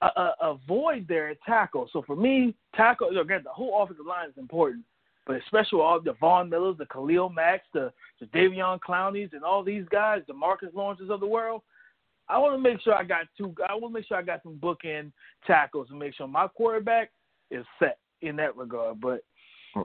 a, 0.01 0.05
a, 0.05 0.33
a 0.41 0.57
void 0.67 1.05
there 1.07 1.29
at 1.29 1.37
tackle. 1.45 1.89
So 1.91 2.01
for 2.01 2.15
me, 2.15 2.55
tackle 2.75 3.17
again, 3.17 3.41
the 3.43 3.49
whole 3.49 3.81
offensive 3.81 4.05
line 4.05 4.29
is 4.29 4.37
important, 4.37 4.83
but 5.25 5.37
especially 5.37 5.81
all 5.81 5.99
the 5.99 6.13
Von 6.19 6.49
Millers, 6.49 6.77
the 6.77 6.85
Khalil 6.87 7.29
Macks, 7.29 7.67
the 7.73 7.91
the 8.19 8.25
Davion 8.27 8.79
Clowneys, 8.79 9.29
and 9.33 9.43
all 9.43 9.63
these 9.63 9.85
guys, 9.91 10.21
the 10.27 10.33
Marcus 10.33 10.69
Lawrences 10.73 11.09
of 11.09 11.19
the 11.19 11.27
world. 11.27 11.61
I 12.29 12.37
want 12.37 12.55
to 12.55 12.61
make 12.61 12.81
sure 12.81 12.93
I 12.93 13.03
got 13.03 13.25
two. 13.37 13.53
I 13.67 13.73
want 13.73 13.93
to 13.93 13.99
make 13.99 14.07
sure 14.07 14.17
I 14.17 14.21
got 14.21 14.43
some 14.43 14.55
bookend 14.55 15.11
tackles 15.45 15.87
and 15.89 15.99
make 15.99 16.13
sure 16.13 16.27
my 16.27 16.47
quarterback 16.47 17.11
is 17.51 17.65
set 17.79 17.99
in 18.21 18.35
that 18.37 18.55
regard. 18.57 18.99
But 18.99 19.23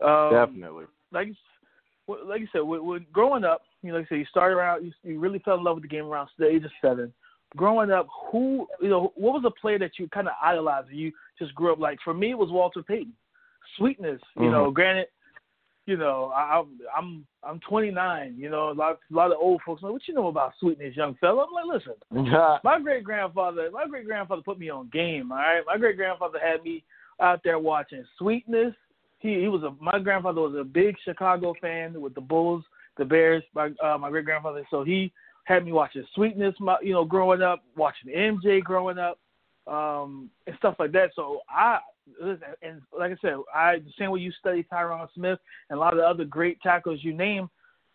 um, 0.04 0.32
definitely, 0.32 0.86
like 1.12 1.28
like 2.08 2.40
you 2.40 2.48
said, 2.52 2.60
when, 2.60 2.84
when 2.84 3.06
growing 3.12 3.44
up, 3.44 3.62
you 3.82 3.92
know, 3.92 3.98
like 3.98 4.06
I 4.06 4.08
said, 4.08 4.18
you 4.18 4.26
started 4.26 4.56
around, 4.56 4.84
you, 4.84 4.92
you 5.02 5.18
really 5.18 5.38
fell 5.40 5.56
in 5.56 5.64
love 5.64 5.76
with 5.76 5.84
the 5.84 5.88
game 5.88 6.04
around 6.04 6.28
the 6.38 6.48
age 6.48 6.64
of 6.64 6.70
seven. 6.80 7.12
Growing 7.56 7.90
up, 7.90 8.08
who 8.30 8.66
you 8.80 8.88
know, 8.88 9.12
what 9.14 9.34
was 9.34 9.44
a 9.46 9.60
player 9.60 9.78
that 9.78 9.98
you 9.98 10.08
kind 10.08 10.26
of 10.26 10.34
idolized? 10.42 10.88
You 10.90 11.12
just 11.38 11.54
grew 11.54 11.72
up 11.72 11.78
like. 11.78 11.98
For 12.02 12.14
me, 12.14 12.30
it 12.30 12.38
was 12.38 12.50
Walter 12.50 12.82
Payton. 12.82 13.12
Sweetness, 13.76 14.20
you 14.36 14.42
mm-hmm. 14.42 14.52
know. 14.52 14.70
Granted, 14.70 15.06
you 15.86 15.96
know, 15.96 16.32
I, 16.34 16.62
I'm 16.96 17.26
I'm 17.42 17.60
29. 17.68 18.36
You 18.38 18.50
know, 18.50 18.70
a 18.70 18.72
lot 18.72 18.98
a 19.10 19.14
lot 19.14 19.32
of 19.32 19.38
old 19.40 19.60
folks 19.66 19.82
like, 19.82 19.92
what 19.92 20.06
you 20.06 20.14
know 20.14 20.28
about 20.28 20.52
sweetness, 20.60 20.96
young 20.96 21.16
fella? 21.20 21.44
I'm 21.46 21.52
like, 21.52 21.82
listen, 21.82 21.94
my 22.64 22.78
great 22.80 23.04
grandfather, 23.04 23.68
my 23.72 23.86
great 23.86 24.06
grandfather 24.06 24.42
put 24.42 24.58
me 24.58 24.70
on 24.70 24.90
game. 24.92 25.32
All 25.32 25.38
right, 25.38 25.62
my 25.66 25.76
great 25.76 25.96
grandfather 25.96 26.38
had 26.42 26.62
me 26.62 26.84
out 27.20 27.40
there 27.44 27.58
watching 27.58 28.04
Sweetness. 28.18 28.74
He 29.18 29.40
he 29.40 29.48
was 29.48 29.62
a 29.62 29.72
my 29.82 29.98
grandfather 29.98 30.40
was 30.40 30.56
a 30.58 30.64
big 30.64 30.96
Chicago 31.04 31.54
fan 31.60 32.00
with 32.00 32.14
the 32.14 32.20
Bulls, 32.20 32.64
the 32.96 33.04
Bears. 33.04 33.42
My 33.54 33.70
uh, 33.82 33.98
my 33.98 34.10
great 34.10 34.24
grandfather, 34.24 34.66
so 34.70 34.84
he 34.84 35.12
had 35.44 35.64
me 35.64 35.72
watching 35.72 36.04
Sweetness. 36.14 36.54
My, 36.60 36.76
you 36.80 36.92
know, 36.92 37.04
growing 37.04 37.42
up, 37.42 37.64
watching 37.76 38.12
MJ 38.12 38.62
growing 38.62 38.98
up, 38.98 39.18
um, 39.66 40.30
and 40.46 40.56
stuff 40.58 40.76
like 40.78 40.92
that. 40.92 41.10
So 41.16 41.40
I 41.48 41.78
and 42.62 42.80
like 42.96 43.12
I 43.12 43.16
said, 43.20 43.34
I 43.54 43.78
the 43.78 43.92
same 43.98 44.10
way 44.10 44.20
you 44.20 44.32
study 44.32 44.66
Tyron 44.72 45.06
Smith 45.14 45.38
and 45.70 45.76
a 45.76 45.80
lot 45.80 45.92
of 45.92 45.98
the 45.98 46.04
other 46.04 46.24
great 46.24 46.60
tackles 46.60 47.00
you 47.02 47.12
name 47.12 47.48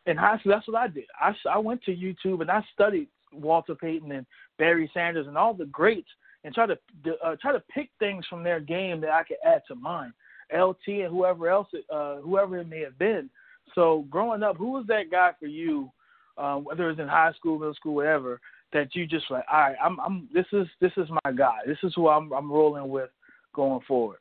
in 0.05 0.17
high 0.17 0.37
school. 0.39 0.53
That's 0.53 0.67
what 0.67 0.77
I 0.77 0.87
did. 0.87 1.05
I 1.19 1.33
I 1.49 1.57
went 1.57 1.83
to 1.83 1.95
YouTube 1.95 2.41
and 2.41 2.51
I 2.51 2.61
studied 2.73 3.07
Walter 3.31 3.75
Payton 3.75 4.11
and 4.11 4.25
Barry 4.57 4.89
Sanders 4.93 5.27
and 5.27 5.37
all 5.37 5.53
the 5.53 5.65
greats 5.65 6.09
and 6.43 6.53
try 6.53 6.65
to 6.65 6.77
uh, 7.23 7.35
try 7.41 7.51
to 7.51 7.63
pick 7.73 7.89
things 7.99 8.25
from 8.29 8.43
their 8.43 8.59
game 8.59 9.01
that 9.01 9.11
I 9.11 9.23
could 9.23 9.37
add 9.45 9.61
to 9.67 9.75
mine. 9.75 10.13
LT 10.53 10.87
and 10.87 11.11
whoever 11.11 11.49
else, 11.49 11.67
uh, 11.93 12.17
whoever 12.17 12.57
it 12.57 12.69
may 12.69 12.79
have 12.79 12.97
been. 12.97 13.29
So 13.75 14.05
growing 14.09 14.43
up, 14.43 14.57
who 14.57 14.71
was 14.71 14.85
that 14.87 15.11
guy 15.11 15.31
for 15.39 15.47
you, 15.47 15.91
uh, 16.37 16.55
whether 16.55 16.85
it 16.85 16.91
was 16.91 16.99
in 16.99 17.07
high 17.07 17.33
school, 17.33 17.59
middle 17.59 17.73
school, 17.73 17.95
whatever, 17.95 18.39
that 18.73 18.95
you 18.95 19.05
just 19.05 19.29
like, 19.29 19.43
all 19.51 19.59
right, 19.59 19.75
I'm, 19.83 19.99
I'm, 19.99 20.29
this 20.33 20.45
is, 20.53 20.67
this 20.79 20.91
is 20.97 21.07
my 21.09 21.31
guy. 21.31 21.59
This 21.65 21.77
is 21.83 21.93
who 21.95 22.07
I'm, 22.07 22.31
I'm 22.31 22.51
rolling 22.51 22.89
with 22.89 23.09
going 23.57 23.81
forward. 23.85 24.19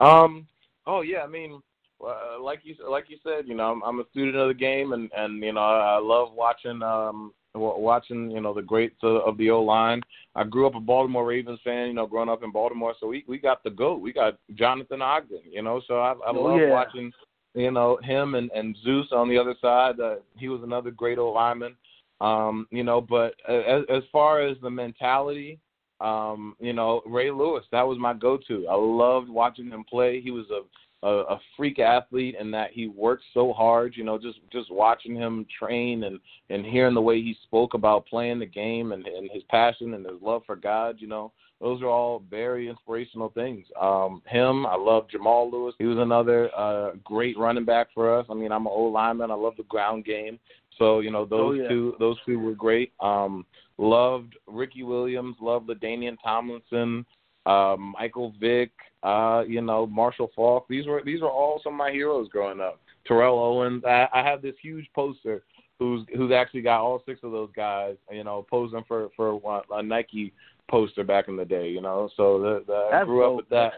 Um. 0.00 0.48
Oh 0.86 1.02
yeah. 1.02 1.18
I 1.18 1.28
mean, 1.28 1.60
uh, 2.04 2.40
like 2.42 2.60
you, 2.64 2.74
like 2.88 3.04
you 3.08 3.18
said, 3.22 3.46
you 3.46 3.54
know, 3.54 3.70
I'm, 3.70 3.82
I'm 3.82 4.00
a 4.00 4.08
student 4.10 4.36
of 4.36 4.48
the 4.48 4.54
game, 4.54 4.92
and 4.92 5.10
and 5.16 5.42
you 5.42 5.52
know, 5.52 5.60
I, 5.60 5.96
I 5.96 5.98
love 6.00 6.32
watching 6.32 6.82
um 6.82 7.32
watching, 7.54 8.30
you 8.30 8.40
know, 8.40 8.54
the 8.54 8.62
greats 8.62 8.98
of 9.02 9.36
the 9.36 9.50
O 9.50 9.62
line. 9.62 10.00
I 10.34 10.44
grew 10.44 10.66
up 10.66 10.74
a 10.74 10.80
Baltimore 10.80 11.26
Ravens 11.26 11.60
fan, 11.64 11.88
you 11.88 11.94
know, 11.94 12.06
growing 12.06 12.28
up 12.28 12.42
in 12.42 12.52
Baltimore. 12.52 12.94
So 13.00 13.06
we 13.06 13.24
we 13.26 13.38
got 13.38 13.62
the 13.64 13.70
goat. 13.70 14.00
We 14.00 14.12
got 14.12 14.38
Jonathan 14.54 15.02
Ogden, 15.02 15.42
you 15.50 15.62
know. 15.62 15.80
So 15.86 15.98
I, 15.98 16.12
I 16.12 16.30
oh, 16.30 16.40
love 16.40 16.60
yeah. 16.60 16.70
watching, 16.70 17.12
you 17.54 17.70
know, 17.70 17.98
him 18.02 18.34
and 18.34 18.50
and 18.54 18.76
Zeus 18.84 19.08
on 19.12 19.28
the 19.28 19.38
other 19.38 19.54
side. 19.60 20.00
Uh, 20.00 20.16
he 20.36 20.48
was 20.48 20.62
another 20.62 20.90
great 20.90 21.18
O 21.18 21.30
lineman. 21.30 21.76
Um, 22.20 22.66
you 22.70 22.82
know, 22.82 23.00
but 23.00 23.34
as, 23.48 23.82
as 23.88 24.02
far 24.10 24.42
as 24.42 24.56
the 24.60 24.70
mentality, 24.70 25.60
um, 26.00 26.56
you 26.60 26.72
know, 26.72 27.02
Ray 27.06 27.30
Lewis, 27.30 27.64
that 27.72 27.82
was 27.82 27.98
my 27.98 28.14
go-to. 28.14 28.66
I 28.68 28.74
loved 28.74 29.28
watching 29.28 29.68
him 29.68 29.84
play. 29.84 30.20
He 30.20 30.30
was 30.30 30.46
a 30.50 30.60
a, 31.02 31.08
a 31.08 31.40
freak 31.56 31.78
athlete 31.78 32.34
and 32.38 32.52
that 32.52 32.72
he 32.72 32.88
worked 32.88 33.24
so 33.34 33.52
hard. 33.52 33.94
You 33.96 34.04
know, 34.04 34.18
just 34.18 34.38
just 34.50 34.70
watching 34.70 35.14
him 35.14 35.46
train 35.56 36.04
and 36.04 36.18
and 36.50 36.64
hearing 36.64 36.94
the 36.94 37.00
way 37.00 37.20
he 37.20 37.36
spoke 37.44 37.74
about 37.74 38.06
playing 38.06 38.38
the 38.38 38.46
game 38.46 38.92
and, 38.92 39.06
and 39.06 39.30
his 39.32 39.42
passion 39.48 39.94
and 39.94 40.04
his 40.04 40.20
love 40.20 40.42
for 40.44 40.56
God. 40.56 40.96
You 40.98 41.06
know, 41.06 41.32
those 41.60 41.82
are 41.82 41.88
all 41.88 42.22
very 42.30 42.68
inspirational 42.68 43.30
things. 43.30 43.66
Um, 43.80 44.22
him, 44.26 44.66
I 44.66 44.76
love 44.76 45.08
Jamal 45.08 45.50
Lewis. 45.50 45.74
He 45.78 45.86
was 45.86 45.98
another 45.98 46.50
uh, 46.56 46.92
great 47.04 47.38
running 47.38 47.64
back 47.64 47.88
for 47.94 48.18
us. 48.18 48.26
I 48.30 48.34
mean, 48.34 48.52
I'm 48.52 48.66
an 48.66 48.72
old 48.72 48.92
lineman. 48.92 49.30
I 49.30 49.34
love 49.34 49.54
the 49.56 49.64
ground 49.64 50.04
game. 50.04 50.38
So 50.78 51.00
you 51.00 51.10
know, 51.10 51.24
those 51.24 51.58
oh, 51.60 51.62
yeah. 51.62 51.68
two 51.68 51.94
those 51.98 52.16
two 52.26 52.38
were 52.38 52.54
great. 52.54 52.92
Um, 53.00 53.44
loved 53.78 54.36
Ricky 54.46 54.82
Williams. 54.82 55.36
Loved 55.40 55.68
LaDainian 55.68 56.16
Tomlinson 56.22 57.06
uh, 57.48 57.76
Michael 57.78 58.34
Vick, 58.38 58.70
uh, 59.02 59.42
you 59.48 59.62
know, 59.62 59.86
Marshall 59.86 60.30
Faulk. 60.36 60.66
These 60.68 60.86
were 60.86 61.02
these 61.04 61.22
were 61.22 61.30
all 61.30 61.60
some 61.64 61.72
of 61.72 61.78
my 61.78 61.90
heroes 61.90 62.28
growing 62.28 62.60
up. 62.60 62.80
Terrell 63.06 63.38
Owens. 63.38 63.82
I, 63.86 64.06
I 64.12 64.22
have 64.22 64.42
this 64.42 64.54
huge 64.60 64.86
poster 64.94 65.42
who's 65.78 66.06
who's 66.14 66.30
actually 66.30 66.60
got 66.60 66.82
all 66.82 67.02
six 67.06 67.20
of 67.22 67.32
those 67.32 67.50
guys, 67.56 67.96
you 68.10 68.22
know, 68.22 68.46
posing 68.50 68.84
for 68.86 69.08
for 69.16 69.40
a 69.72 69.82
Nike 69.82 70.34
poster 70.70 71.04
back 71.04 71.28
in 71.28 71.36
the 71.36 71.44
day, 71.44 71.70
you 71.70 71.80
know. 71.80 72.10
So 72.16 72.38
the, 72.38 72.64
the 72.66 72.96
I 72.96 73.04
grew 73.04 73.26
up 73.26 73.36
with 73.36 73.48
that. 73.48 73.72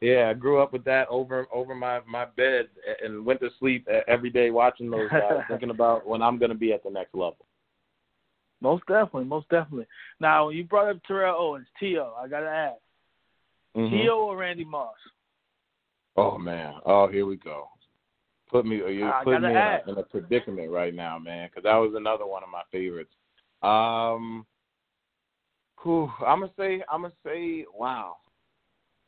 Yeah, 0.00 0.30
I 0.30 0.34
grew 0.34 0.62
up 0.62 0.72
with 0.72 0.84
that 0.84 1.08
over 1.08 1.46
over 1.52 1.74
my 1.74 2.00
my 2.08 2.24
bed 2.24 2.68
and 3.02 3.26
went 3.26 3.40
to 3.40 3.50
sleep 3.58 3.86
every 4.06 4.30
day 4.30 4.50
watching 4.50 4.90
those 4.90 5.10
guys, 5.10 5.40
thinking 5.48 5.70
about 5.70 6.06
when 6.06 6.22
I'm 6.22 6.38
going 6.38 6.50
to 6.50 6.56
be 6.56 6.72
at 6.72 6.84
the 6.84 6.90
next 6.90 7.14
level. 7.14 7.45
Most 8.60 8.84
definitely, 8.86 9.24
most 9.24 9.48
definitely. 9.48 9.86
Now, 10.20 10.48
you 10.48 10.64
brought 10.64 10.88
up 10.88 11.02
Terrell 11.06 11.36
Owens, 11.38 11.66
T.O., 11.78 12.14
I 12.18 12.28
got 12.28 12.40
to 12.40 12.48
ask. 12.48 12.80
Mm-hmm. 13.76 13.94
T.O. 13.94 14.28
or 14.28 14.36
Randy 14.36 14.64
Moss? 14.64 14.94
Oh, 16.16 16.38
man. 16.38 16.74
Oh, 16.86 17.08
here 17.08 17.26
we 17.26 17.36
go. 17.36 17.68
Put 18.50 18.64
me, 18.64 18.76
you 18.76 19.10
put 19.24 19.42
me 19.42 19.50
in 19.50 19.56
a, 19.56 19.82
in 19.88 19.98
a, 19.98 20.02
predicament 20.04 20.70
right 20.70 20.94
now, 20.94 21.18
man, 21.18 21.48
because 21.48 21.64
that 21.64 21.74
was 21.74 21.94
another 21.96 22.26
one 22.26 22.44
of 22.44 22.48
my 22.48 22.62
favorites. 22.70 23.10
Um, 23.62 24.46
whew, 25.82 26.10
I'm 26.24 26.40
gonna 26.40 26.52
say, 26.56 26.82
I'm 26.90 27.02
gonna 27.02 27.14
say, 27.24 27.64
wow, 27.74 28.18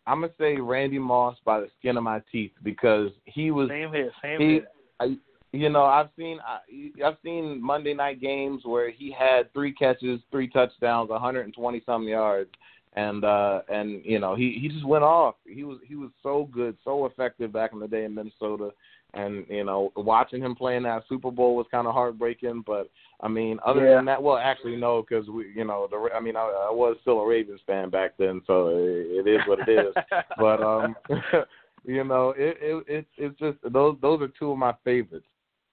I'm 0.09 0.23
gonna 0.23 0.33
say 0.39 0.57
Randy 0.57 0.99
Moss 0.99 1.37
by 1.45 1.61
the 1.61 1.69
skin 1.79 1.97
of 1.97 2.03
my 2.03 2.21
teeth 2.33 2.51
because 2.65 3.11
he 3.27 3.53
was 3.53 3.69
same 3.69 3.93
here, 3.93 4.11
same 4.21 4.41
he, 4.41 4.47
here. 4.47 4.67
I, 4.99 5.17
you 5.53 5.71
know, 5.71 5.85
I've 5.85 6.09
seen 6.17 6.39
I, 6.47 6.59
I've 7.05 7.17
seen 7.25 7.63
Monday 7.63 7.95
night 7.95 8.21
games 8.21 8.63
where 8.65 8.91
he 8.91 9.15
had 9.17 9.53
three 9.53 9.73
catches, 9.73 10.21
three 10.31 10.49
touchdowns, 10.49 11.11
120 11.11 11.83
some 11.87 12.07
yards, 12.07 12.51
and 12.95 13.25
uh 13.25 13.61
and 13.69 14.03
you 14.05 14.19
know 14.19 14.35
he 14.35 14.59
he 14.61 14.69
just 14.69 14.87
went 14.87 15.05
off. 15.05 15.37
He 15.47 15.65
was 15.65 15.79
he 15.87 15.95
was 15.95 16.11
so 16.23 16.49
good, 16.53 16.77
so 16.85 17.07
effective 17.07 17.53
back 17.53 17.73
in 17.73 17.79
the 17.79 17.89
day 17.89 18.05
in 18.05 18.15
Minnesota, 18.15 18.71
and 19.15 19.47
you 19.49 19.65
know 19.65 19.91
watching 19.97 20.43
him 20.43 20.55
play 20.55 20.77
in 20.77 20.83
that 20.83 21.05
Super 21.09 21.31
Bowl 21.31 21.57
was 21.57 21.67
kind 21.71 21.87
of 21.87 21.95
heartbreaking. 21.95 22.63
But 22.67 22.91
I 23.23 23.29
mean, 23.29 23.59
other 23.65 23.87
yeah. 23.89 23.97
than 23.97 24.05
that, 24.05 24.23
well, 24.23 24.37
actually 24.37 24.77
no, 24.77 25.03
because 25.03 25.29
we 25.31 25.51
you 25.57 25.65
know 25.65 25.89
the 25.91 26.11
I 26.15 26.21
mean 26.21 26.37
I, 26.37 26.41
I 26.41 26.71
was 26.71 26.99
still 27.01 27.21
a 27.21 27.27
Ravens 27.27 27.61
fan 27.67 27.89
back 27.89 28.13
then, 28.19 28.43
so 28.47 28.69
it, 28.69 29.27
it 29.27 29.31
is 29.31 29.41
what 29.47 29.67
it 29.67 29.71
is. 29.71 29.95
but 30.39 30.63
um. 30.63 30.95
you 31.85 32.05
know, 32.05 32.35
it, 32.37 32.59
it 32.61 32.85
it 32.87 33.07
it's 33.17 33.39
just 33.39 33.57
those 33.73 33.97
those 34.03 34.21
are 34.21 34.29
two 34.39 34.51
of 34.51 34.59
my 34.59 34.75
favorites. 34.85 35.25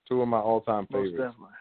Two 0.07 0.21
of 0.21 0.27
my 0.27 0.39
all-time 0.39 0.87
favorites. 0.87 1.15
Most 1.17 1.29
definitely. 1.29 1.55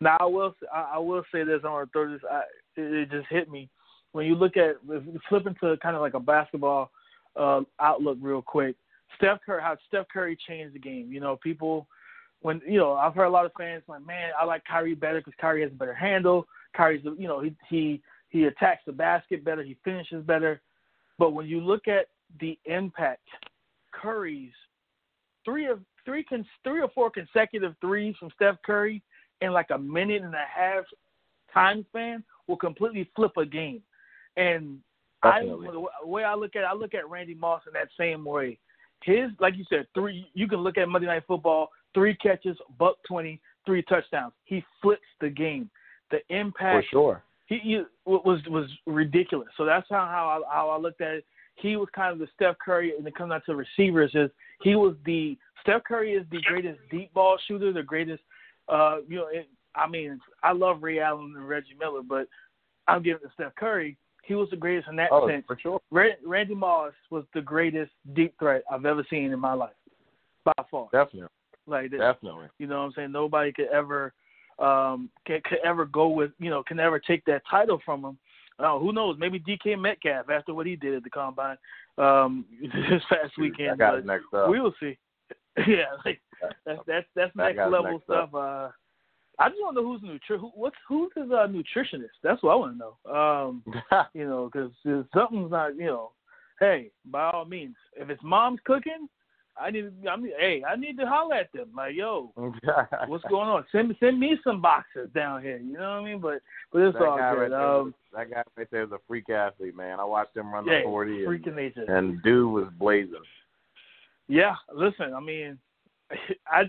Now 0.00 0.16
I 0.18 0.26
will 0.26 0.54
I, 0.74 0.98
will 0.98 1.22
say 1.32 1.44
this. 1.44 1.60
I 1.64 1.68
want 1.68 1.88
to 1.88 1.92
throw 1.92 2.10
this. 2.10 2.22
I, 2.30 2.42
it, 2.76 2.94
it 2.94 3.10
just 3.10 3.28
hit 3.28 3.50
me 3.50 3.68
when 4.12 4.26
you 4.26 4.34
look 4.34 4.56
at 4.56 4.76
flipping 5.28 5.54
to 5.60 5.76
kind 5.82 5.94
of 5.94 6.00
like 6.00 6.14
a 6.14 6.20
basketball 6.20 6.90
uh, 7.36 7.60
outlook 7.78 8.18
real 8.20 8.42
quick. 8.42 8.76
Steph 9.16 9.40
Curry, 9.44 9.60
how 9.60 9.76
Steph 9.88 10.06
Curry 10.12 10.38
changed 10.48 10.74
the 10.74 10.78
game. 10.78 11.12
You 11.12 11.20
know, 11.20 11.38
people 11.42 11.86
when 12.42 12.60
you 12.66 12.78
know 12.78 12.94
I've 12.94 13.14
heard 13.14 13.24
a 13.24 13.30
lot 13.30 13.46
of 13.46 13.52
fans 13.56 13.82
like, 13.88 14.06
man, 14.06 14.30
I 14.40 14.44
like 14.44 14.62
Kyrie 14.64 14.94
better 14.94 15.20
because 15.20 15.34
Kyrie 15.40 15.62
has 15.62 15.72
a 15.72 15.74
better 15.74 15.94
handle. 15.94 16.46
Kyrie's 16.74 17.04
you 17.18 17.28
know 17.28 17.40
he 17.40 17.54
he 17.68 18.02
he 18.30 18.44
attacks 18.44 18.82
the 18.86 18.92
basket 18.92 19.44
better, 19.44 19.62
he 19.62 19.76
finishes 19.84 20.24
better. 20.24 20.60
But 21.18 21.32
when 21.34 21.46
you 21.46 21.60
look 21.60 21.88
at 21.88 22.06
the 22.40 22.58
impact, 22.64 23.26
Curry's 23.92 24.52
three 25.44 25.66
of 25.66 25.80
three 26.10 26.24
con, 26.24 26.44
three 26.64 26.80
or 26.82 26.88
four 26.88 27.10
consecutive 27.10 27.74
threes 27.80 28.16
from 28.18 28.30
Steph 28.34 28.56
Curry 28.66 29.00
in 29.40 29.52
like 29.52 29.68
a 29.70 29.78
minute 29.78 30.22
and 30.22 30.34
a 30.34 30.44
half 30.52 30.84
time 31.54 31.86
span 31.88 32.24
will 32.48 32.56
completely 32.56 33.08
flip 33.14 33.32
a 33.36 33.46
game. 33.46 33.80
And 34.36 34.78
Definitely. 35.22 35.68
I 35.68 35.72
the 35.72 36.08
way 36.08 36.24
I 36.24 36.34
look 36.34 36.56
at 36.56 36.62
it, 36.62 36.68
I 36.68 36.74
look 36.74 36.94
at 36.94 37.08
Randy 37.08 37.34
Moss 37.34 37.62
in 37.66 37.72
that 37.74 37.88
same 37.98 38.24
way. 38.24 38.58
His 39.04 39.30
like 39.38 39.56
you 39.56 39.64
said, 39.68 39.86
three 39.94 40.26
you 40.34 40.48
can 40.48 40.58
look 40.60 40.78
at 40.78 40.88
Monday 40.88 41.06
Night 41.06 41.24
Football, 41.28 41.70
three 41.94 42.16
catches, 42.16 42.56
buck 42.78 42.96
twenty, 43.06 43.40
three 43.64 43.82
touchdowns. 43.82 44.32
He 44.44 44.64
flips 44.82 45.02
the 45.20 45.30
game. 45.30 45.70
The 46.10 46.18
impact 46.28 46.86
For 46.86 46.90
sure. 46.90 47.22
He, 47.46 47.58
he 47.58 47.82
was 48.04 48.40
was 48.48 48.68
ridiculous. 48.86 49.48
So 49.56 49.64
that's 49.64 49.86
how 49.88 50.06
how 50.06 50.42
I, 50.42 50.54
how 50.54 50.68
I 50.70 50.78
looked 50.78 51.00
at 51.00 51.14
it. 51.14 51.24
He 51.60 51.76
was 51.76 51.88
kind 51.94 52.12
of 52.12 52.18
the 52.18 52.28
Steph 52.34 52.56
Curry, 52.64 52.94
and 52.96 53.06
it 53.06 53.14
comes 53.14 53.32
out 53.32 53.42
to 53.46 53.54
receivers. 53.54 54.10
Is 54.14 54.30
he 54.62 54.76
was 54.76 54.94
the 55.04 55.36
Steph 55.62 55.84
Curry 55.84 56.14
is 56.14 56.24
the 56.30 56.40
greatest 56.42 56.78
deep 56.90 57.12
ball 57.12 57.38
shooter, 57.46 57.72
the 57.72 57.82
greatest. 57.82 58.22
Uh, 58.68 58.98
you 59.08 59.16
know, 59.16 59.26
it, 59.30 59.48
I 59.74 59.88
mean, 59.88 60.20
I 60.42 60.52
love 60.52 60.82
Ray 60.82 61.00
Allen 61.00 61.34
and 61.36 61.48
Reggie 61.48 61.76
Miller, 61.78 62.02
but 62.02 62.28
I'm 62.88 63.02
giving 63.02 63.22
it 63.22 63.28
to 63.28 63.32
Steph 63.34 63.54
Curry. 63.56 63.96
He 64.24 64.34
was 64.34 64.48
the 64.50 64.56
greatest 64.56 64.88
in 64.88 64.96
that 64.96 65.10
oh, 65.12 65.28
sense. 65.28 65.44
For 65.46 65.58
sure. 65.60 65.80
Randy 65.90 66.54
Moss 66.54 66.92
was 67.10 67.24
the 67.34 67.40
greatest 67.40 67.90
deep 68.14 68.34
threat 68.38 68.62
I've 68.70 68.84
ever 68.84 69.04
seen 69.10 69.32
in 69.32 69.40
my 69.40 69.54
life, 69.54 69.70
by 70.44 70.52
far. 70.70 70.88
Definitely. 70.92 71.28
Like 71.66 71.90
definitely. 71.90 72.46
You 72.58 72.66
know 72.66 72.78
what 72.78 72.86
I'm 72.86 72.92
saying? 72.96 73.12
Nobody 73.12 73.52
could 73.52 73.68
ever 73.68 74.12
um 74.58 75.08
can, 75.26 75.40
could 75.48 75.58
ever 75.64 75.86
go 75.86 76.08
with 76.08 76.32
you 76.38 76.50
know 76.50 76.62
can 76.62 76.78
ever 76.78 76.98
take 76.98 77.24
that 77.26 77.42
title 77.50 77.80
from 77.84 78.04
him. 78.04 78.18
Oh, 78.62 78.78
who 78.78 78.92
knows? 78.92 79.16
Maybe 79.18 79.40
DK 79.40 79.78
Metcalf 79.80 80.28
after 80.30 80.54
what 80.54 80.66
he 80.66 80.76
did 80.76 80.94
at 80.94 81.04
the 81.04 81.10
combine 81.10 81.56
um 81.98 82.44
this 82.62 83.02
past 83.08 83.32
weekend. 83.38 83.72
I 83.72 83.76
got 83.76 84.06
next 84.06 84.26
up. 84.34 84.48
We 84.48 84.60
will 84.60 84.74
see. 84.80 84.98
yeah, 85.66 85.84
like 86.04 86.20
that's 86.64 86.80
that's 86.86 87.06
that's 87.14 87.36
next 87.36 87.58
level 87.58 87.84
next 87.84 88.04
stuff. 88.04 88.34
Uh 88.34 88.68
I 89.40 89.48
just 89.48 89.60
want 89.62 89.74
to 89.76 89.82
know 89.82 89.88
who's 89.88 90.02
nutri 90.02 90.38
who, 90.38 90.50
what's 90.54 90.76
who's 90.86 91.10
his 91.16 91.30
uh, 91.30 91.46
nutritionist. 91.48 92.20
That's 92.22 92.42
what 92.42 92.52
I 92.52 92.56
want 92.56 92.74
to 92.74 92.78
know. 92.78 93.12
Um, 93.12 93.64
you 94.14 94.28
know, 94.28 94.50
because 94.52 94.70
something's 95.14 95.50
not. 95.50 95.76
You 95.76 95.86
know, 95.86 96.12
hey, 96.60 96.90
by 97.06 97.30
all 97.30 97.46
means, 97.46 97.76
if 97.96 98.10
it's 98.10 98.22
mom's 98.22 98.60
cooking, 98.66 99.08
I 99.60 99.70
need. 99.70 99.92
I 100.10 100.16
mean, 100.16 100.32
hey, 100.38 100.62
I 100.66 100.76
need 100.76 100.96
to 100.98 101.06
holler 101.06 101.34
at 101.34 101.52
them. 101.52 101.68
Like, 101.76 101.94
yo, 101.94 102.32
what's 103.06 103.24
going 103.24 103.48
on? 103.48 103.64
Send 103.70 103.94
send 104.00 104.18
me 104.18 104.36
some 104.42 104.62
boxes 104.62 105.08
down 105.14 105.42
here. 105.42 105.58
You 105.58 105.74
know 105.74 105.80
what 105.80 106.00
I 106.00 106.04
mean? 106.04 106.20
But 106.20 106.40
but 106.72 106.82
it's 106.82 106.98
that 106.98 107.06
all 107.06 107.18
guy 107.18 107.34
good. 107.34 107.52
Right 107.52 107.78
um, 107.78 107.94
there, 108.12 108.24
that 108.24 108.34
guy 108.34 108.42
right 108.56 108.68
there 108.70 108.82
is 108.84 108.92
a 108.92 108.98
freak 109.06 109.28
athlete, 109.28 109.76
man. 109.76 110.00
I 110.00 110.04
watched 110.04 110.36
him 110.36 110.52
run 110.52 110.66
yeah, 110.66 110.78
the 110.78 110.84
forty, 110.84 111.24
freak 111.24 111.46
and, 111.46 111.56
nature. 111.56 111.84
and 111.88 112.22
dude 112.22 112.52
was 112.52 112.68
blazing. 112.78 113.14
Yeah, 114.28 114.54
listen, 114.74 115.12
I 115.12 115.20
mean, 115.20 115.58
I 116.46 116.64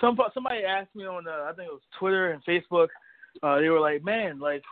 some 0.00 0.18
somebody 0.34 0.64
asked 0.64 0.94
me 0.94 1.06
on 1.06 1.26
uh, 1.26 1.48
I 1.48 1.52
think 1.54 1.68
it 1.68 1.72
was 1.72 1.82
Twitter 1.98 2.32
and 2.32 2.44
Facebook. 2.44 2.88
Uh, 3.42 3.60
they 3.60 3.68
were 3.68 3.80
like, 3.80 4.04
"Man, 4.04 4.38
like, 4.38 4.62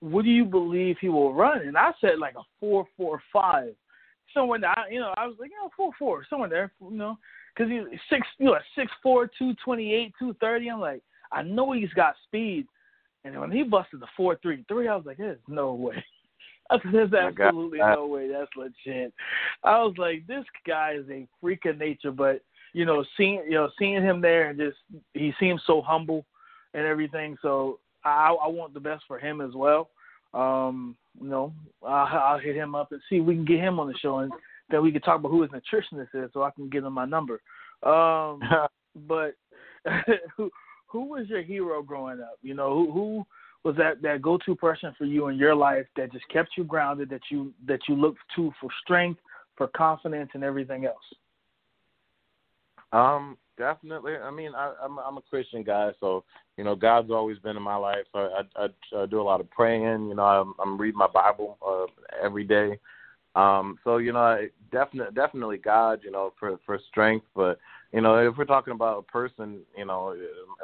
what 0.00 0.24
do 0.24 0.30
you 0.30 0.44
believe 0.44 0.96
he 1.00 1.08
will 1.08 1.32
run?" 1.32 1.62
And 1.62 1.76
I 1.76 1.92
said 2.00 2.18
like 2.18 2.34
a 2.34 2.42
four 2.60 2.86
four 2.96 3.22
five, 3.32 3.74
somewhere 4.36 4.60
there. 4.60 4.74
You 4.90 5.00
know, 5.00 5.14
I 5.16 5.26
was 5.26 5.36
like, 5.40 5.50
you 5.50 5.56
know, 5.56 5.70
four 5.76 5.90
four, 5.98 6.24
somewhere 6.28 6.48
there. 6.48 6.72
You 6.80 6.96
know, 6.96 7.18
because 7.54 7.70
he's 7.70 7.98
six, 8.10 8.26
you 8.38 8.46
know, 8.46 8.58
six 8.76 8.92
four, 9.02 9.28
two 9.38 9.54
twenty 9.64 9.92
eight, 9.92 10.12
two 10.18 10.34
thirty. 10.40 10.70
I'm 10.70 10.80
like, 10.80 11.02
I 11.32 11.42
know 11.42 11.72
he's 11.72 11.92
got 11.94 12.14
speed. 12.24 12.66
And 13.24 13.40
when 13.40 13.50
he 13.50 13.64
busted 13.64 14.00
the 14.00 14.06
four 14.16 14.38
three 14.42 14.64
three, 14.68 14.88
I 14.88 14.94
was 14.94 15.06
like, 15.06 15.16
"There's 15.16 15.38
no 15.48 15.74
way." 15.74 16.04
I 16.70 16.78
There's 16.92 17.12
absolutely 17.12 17.78
no 17.78 18.06
way. 18.06 18.28
That's 18.28 18.50
legit. 18.56 19.12
I 19.62 19.78
was 19.82 19.94
like, 19.98 20.26
this 20.26 20.44
guy 20.66 20.94
is 20.98 21.08
a 21.10 21.26
freak 21.40 21.64
of 21.64 21.78
nature, 21.78 22.10
but 22.10 22.42
you 22.72 22.84
know, 22.84 23.04
seeing 23.16 23.42
you 23.46 23.54
know 23.54 23.70
seeing 23.78 24.02
him 24.02 24.20
there 24.20 24.50
and 24.50 24.58
just 24.58 24.76
he 25.14 25.32
seems 25.40 25.62
so 25.66 25.80
humble 25.80 26.24
and 26.74 26.84
everything. 26.84 27.36
So 27.40 27.78
I, 28.04 28.34
I 28.42 28.48
want 28.48 28.74
the 28.74 28.80
best 28.80 29.04
for 29.08 29.18
him 29.18 29.40
as 29.40 29.54
well. 29.54 29.90
Um, 30.34 30.96
you 31.20 31.28
know, 31.28 31.52
I'll, 31.82 32.18
I'll 32.18 32.38
hit 32.38 32.56
him 32.56 32.74
up 32.74 32.92
and 32.92 33.00
see 33.08 33.16
if 33.16 33.24
we 33.24 33.34
can 33.34 33.44
get 33.44 33.60
him 33.60 33.80
on 33.80 33.88
the 33.88 33.98
show 33.98 34.18
and 34.18 34.32
then 34.70 34.82
we 34.82 34.92
can 34.92 35.00
talk 35.02 35.20
about 35.20 35.30
who 35.30 35.42
his 35.42 35.50
nutritionist 35.50 36.08
is, 36.14 36.30
so 36.32 36.42
I 36.42 36.50
can 36.50 36.68
give 36.68 36.84
him 36.84 36.92
my 36.92 37.04
number. 37.04 37.40
Um, 37.82 38.40
but 39.08 39.34
who 40.36 40.50
who 40.88 41.04
was 41.04 41.28
your 41.28 41.42
hero 41.42 41.82
growing 41.82 42.20
up? 42.20 42.38
You 42.42 42.54
know, 42.54 42.74
who 42.74 42.92
who 42.92 43.26
was 43.64 43.76
that 43.76 44.02
that 44.02 44.22
go 44.22 44.38
to 44.44 44.54
person 44.54 44.94
for 44.96 45.04
you 45.04 45.28
in 45.28 45.36
your 45.36 45.54
life 45.54 45.86
that 45.96 46.12
just 46.12 46.28
kept 46.28 46.50
you 46.56 46.64
grounded, 46.64 47.10
that 47.10 47.22
you 47.30 47.52
that 47.66 47.80
you 47.88 47.94
looked 47.94 48.20
to 48.36 48.52
for 48.60 48.70
strength, 48.82 49.20
for 49.56 49.68
confidence, 49.68 50.30
and 50.34 50.44
everything 50.44 50.86
else? 50.86 50.96
Um, 52.92 53.36
definitely. 53.56 54.16
I 54.16 54.30
mean, 54.30 54.52
I, 54.54 54.74
I'm 54.82 54.98
I'm 54.98 55.16
a 55.16 55.22
Christian 55.22 55.62
guy, 55.62 55.90
so 56.00 56.24
you 56.56 56.64
know, 56.64 56.74
God's 56.74 57.10
always 57.10 57.38
been 57.38 57.56
in 57.56 57.62
my 57.62 57.76
life. 57.76 58.06
I 58.14 58.18
I, 58.18 58.64
I, 58.64 59.02
I 59.02 59.06
do 59.06 59.20
a 59.20 59.22
lot 59.22 59.40
of 59.40 59.50
praying. 59.50 60.08
You 60.08 60.14
know, 60.14 60.24
I'm, 60.24 60.54
I'm 60.60 60.78
reading 60.78 60.98
my 60.98 61.08
Bible 61.12 61.58
uh, 61.66 61.86
every 62.22 62.44
day. 62.44 62.78
Um, 63.34 63.78
so 63.84 63.98
you 63.98 64.12
know, 64.12 64.20
I 64.20 64.48
definitely 64.72 65.14
definitely 65.14 65.58
God. 65.58 66.00
You 66.02 66.10
know, 66.10 66.32
for 66.38 66.58
for 66.64 66.78
strength. 66.88 67.26
But 67.34 67.58
you 67.92 68.00
know, 68.00 68.16
if 68.16 68.36
we're 68.36 68.44
talking 68.44 68.72
about 68.72 68.98
a 68.98 69.02
person, 69.02 69.60
you 69.76 69.84
know, 69.84 70.16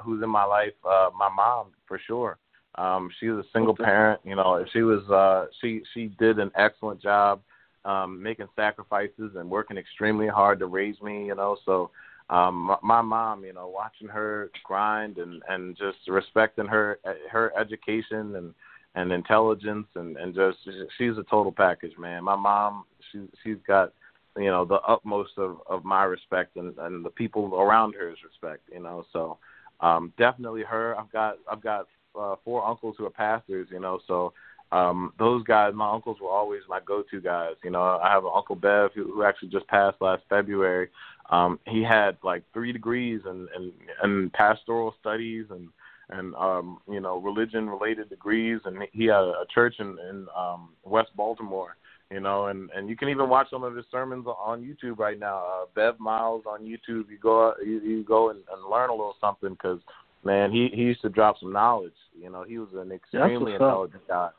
who's 0.02 0.22
in 0.22 0.30
my 0.30 0.44
life, 0.44 0.72
uh, 0.84 1.10
my 1.16 1.28
mom 1.28 1.68
for 1.86 2.00
sure. 2.06 2.38
Um, 2.76 3.10
she 3.20 3.28
was 3.28 3.44
a 3.44 3.48
single 3.52 3.76
parent. 3.76 4.20
You 4.24 4.34
know, 4.34 4.64
she 4.72 4.82
was 4.82 5.02
uh, 5.10 5.46
she 5.60 5.82
she 5.92 6.06
did 6.18 6.38
an 6.38 6.50
excellent 6.56 7.02
job 7.02 7.40
um, 7.84 8.22
making 8.22 8.46
sacrifices 8.56 9.32
and 9.36 9.50
working 9.50 9.76
extremely 9.76 10.28
hard 10.28 10.58
to 10.60 10.66
raise 10.66 11.00
me. 11.02 11.26
You 11.26 11.34
know, 11.34 11.56
so 11.64 11.90
um 12.30 12.76
my, 12.82 13.02
mom 13.02 13.44
you 13.44 13.52
know 13.52 13.68
watching 13.68 14.08
her 14.08 14.50
grind 14.64 15.18
and 15.18 15.42
and 15.48 15.76
just 15.76 15.98
respecting 16.08 16.66
her 16.66 16.98
her 17.30 17.52
education 17.58 18.36
and 18.36 18.54
and 18.94 19.12
intelligence 19.12 19.86
and 19.94 20.16
and 20.16 20.34
just 20.34 20.58
she's 20.98 21.16
a 21.18 21.24
total 21.24 21.52
package 21.52 21.96
man. 21.98 22.24
My 22.24 22.36
mom 22.36 22.84
she 23.10 23.20
she's 23.42 23.56
got 23.66 23.92
you 24.36 24.50
know 24.50 24.64
the 24.64 24.80
utmost 24.86 25.32
of 25.36 25.58
of 25.68 25.84
my 25.84 26.04
respect 26.04 26.56
and 26.56 26.76
and 26.78 27.04
the 27.04 27.10
people 27.10 27.54
around 27.54 27.94
her's 27.94 28.18
respect 28.24 28.62
you 28.72 28.80
know. 28.80 29.04
So 29.12 29.38
um 29.80 30.12
definitely 30.18 30.62
her. 30.62 30.98
I've 30.98 31.12
got 31.12 31.36
i've 31.50 31.62
got 31.62 31.86
uh, 32.18 32.36
four 32.44 32.66
uncles 32.66 32.94
who 32.98 33.06
are 33.06 33.10
pastors 33.10 33.68
you 33.70 33.80
know. 33.80 34.00
So 34.06 34.32
um 34.72 35.12
those 35.18 35.44
guys 35.44 35.72
my 35.74 35.92
uncles 35.92 36.16
were 36.20 36.30
always 36.30 36.62
my 36.68 36.80
go 36.84 37.04
to 37.10 37.20
guys. 37.20 37.54
You 37.62 37.70
know 37.70 38.00
i 38.02 38.10
have 38.10 38.24
an 38.24 38.30
uncle 38.34 38.56
bev 38.56 38.90
who, 38.94 39.04
who 39.12 39.22
actually 39.22 39.50
just 39.50 39.68
passed 39.68 39.98
last 40.00 40.22
february. 40.28 40.88
Um 41.30 41.60
he 41.66 41.82
had 41.82 42.16
like 42.24 42.42
three 42.52 42.72
degrees 42.72 43.20
in 43.26 43.48
in, 43.54 43.72
in 44.02 44.30
pastoral 44.30 44.94
studies 44.98 45.46
and 45.50 45.68
and 46.10 46.34
um 46.34 46.78
you 46.90 47.00
know 47.00 47.18
religion 47.20 47.68
related 47.68 48.08
degrees. 48.08 48.60
And 48.64 48.82
he 48.92 49.04
had 49.04 49.22
a 49.22 49.44
church 49.54 49.74
in 49.78 49.98
in 50.10 50.26
um 50.36 50.70
west 50.84 51.10
baltimore 51.14 51.76
you 52.10 52.20
know. 52.20 52.46
And 52.46 52.70
and 52.74 52.88
you 52.88 52.96
can 52.96 53.10
even 53.10 53.28
watch 53.28 53.48
some 53.50 53.62
of 53.62 53.76
his 53.76 53.84
sermons 53.90 54.26
on 54.26 54.62
youtube 54.62 54.98
right 54.98 55.18
now. 55.18 55.38
Uh 55.38 55.66
bev 55.74 56.00
miles 56.00 56.44
on 56.46 56.62
youtube. 56.62 57.10
You 57.10 57.18
go 57.22 57.52
you, 57.62 57.80
you 57.80 58.04
go 58.04 58.30
and, 58.30 58.40
and 58.50 58.70
learn 58.70 58.88
a 58.88 58.94
little 58.94 59.16
something 59.20 59.50
because 59.50 59.80
man 60.24 60.50
he 60.50 60.70
he 60.72 60.82
used 60.82 61.02
to 61.02 61.10
drop 61.10 61.36
some 61.40 61.52
knowledge. 61.52 61.92
You 62.18 62.30
know 62.30 62.42
he 62.42 62.58
was 62.58 62.68
an 62.74 62.90
extremely 62.90 63.52
intelligent 63.52 64.08
guy 64.08 64.30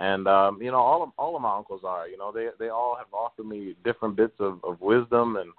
and 0.00 0.26
um 0.26 0.60
you 0.60 0.70
know 0.72 0.78
all 0.78 1.02
of 1.02 1.10
all 1.18 1.36
of 1.36 1.42
my 1.42 1.56
uncles 1.56 1.82
are 1.84 2.08
you 2.08 2.16
know 2.16 2.32
they 2.32 2.48
they 2.58 2.70
all 2.70 2.96
have 2.96 3.12
offered 3.12 3.46
me 3.46 3.76
different 3.84 4.16
bits 4.16 4.34
of 4.40 4.58
of 4.64 4.80
wisdom 4.80 5.36
and 5.36 5.50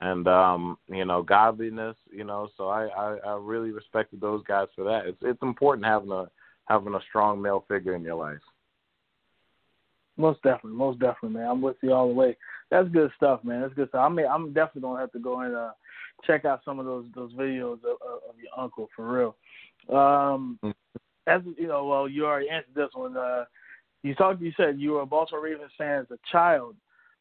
and 0.00 0.28
um 0.28 0.78
you 0.86 1.04
know 1.04 1.20
godliness 1.20 1.96
you 2.10 2.24
know 2.24 2.48
so 2.56 2.68
I, 2.68 2.86
I 2.86 3.16
i 3.26 3.38
really 3.38 3.72
respected 3.72 4.20
those 4.20 4.42
guys 4.44 4.68
for 4.74 4.84
that. 4.84 5.06
It's 5.06 5.18
it's 5.22 5.42
important 5.42 5.84
having 5.84 6.12
a 6.12 6.30
having 6.66 6.94
a 6.94 7.00
strong 7.08 7.42
male 7.42 7.64
figure 7.68 7.94
in 7.94 8.02
your 8.02 8.14
life. 8.14 8.38
Most 10.16 10.42
definitely 10.42 10.78
most 10.78 11.00
definitely 11.00 11.40
man. 11.40 11.48
I'm 11.50 11.60
with 11.60 11.76
you 11.82 11.92
all 11.92 12.08
the 12.08 12.14
way. 12.14 12.36
That's 12.70 12.88
good 12.90 13.10
stuff 13.16 13.42
man. 13.42 13.62
That's 13.62 13.74
good 13.74 13.88
stuff. 13.88 14.08
I 14.08 14.08
mean 14.08 14.26
i'm 14.26 14.52
definitely 14.52 14.82
gonna 14.82 15.00
have 15.00 15.12
to 15.12 15.18
go 15.18 15.40
and 15.40 15.56
uh 15.56 15.72
check 16.24 16.44
out 16.44 16.60
some 16.64 16.78
of 16.78 16.86
those 16.86 17.06
those 17.16 17.32
videos 17.32 17.78
of, 17.84 17.98
of 18.02 18.38
your 18.40 18.56
uncle 18.56 18.88
for 18.94 19.12
real. 19.12 19.36
Um 19.88 20.60
mm-hmm. 20.62 20.70
as 21.26 21.42
you 21.56 21.66
know 21.66 21.84
well 21.84 22.08
you 22.08 22.26
already 22.26 22.48
answered 22.48 22.74
this 22.76 22.90
one 22.94 23.16
uh 23.16 23.44
you 24.02 24.14
talked 24.14 24.40
you 24.40 24.52
said 24.56 24.78
you 24.78 24.92
were 24.92 25.00
a 25.00 25.06
baltimore 25.06 25.42
ravens 25.42 25.72
fan 25.76 26.00
as 26.00 26.10
a 26.10 26.18
child 26.30 26.74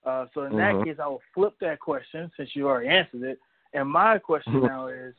uh, 0.07 0.25
so 0.33 0.43
in 0.43 0.53
mm-hmm. 0.53 0.79
that 0.79 0.85
case, 0.85 0.97
I 1.03 1.07
will 1.07 1.21
flip 1.33 1.53
that 1.59 1.79
question 1.79 2.31
since 2.37 2.51
you 2.53 2.67
already 2.67 2.87
answered 2.87 3.23
it. 3.23 3.39
And 3.73 3.89
my 3.89 4.17
question 4.17 4.53
Mm-hmm. 4.53 4.65
now 4.65 4.87
is, 4.87 5.13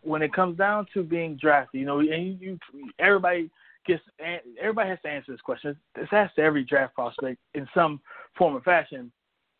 when 0.00 0.22
it 0.22 0.32
comes 0.32 0.56
down 0.56 0.86
to 0.94 1.02
being 1.02 1.36
drafted, 1.36 1.78
you 1.80 1.86
know, 1.86 1.98
and 1.98 2.40
you, 2.40 2.58
you 2.72 2.90
everybody 2.98 3.50
gets 3.86 4.02
everybody 4.58 4.88
has 4.88 4.98
to 5.02 5.10
answer 5.10 5.32
this 5.32 5.42
question. 5.42 5.76
This 5.94 6.08
has 6.10 6.30
to 6.36 6.40
every 6.40 6.64
draft 6.64 6.94
prospect 6.94 7.38
in 7.52 7.68
some 7.74 8.00
form 8.36 8.56
or 8.56 8.62
fashion. 8.62 9.12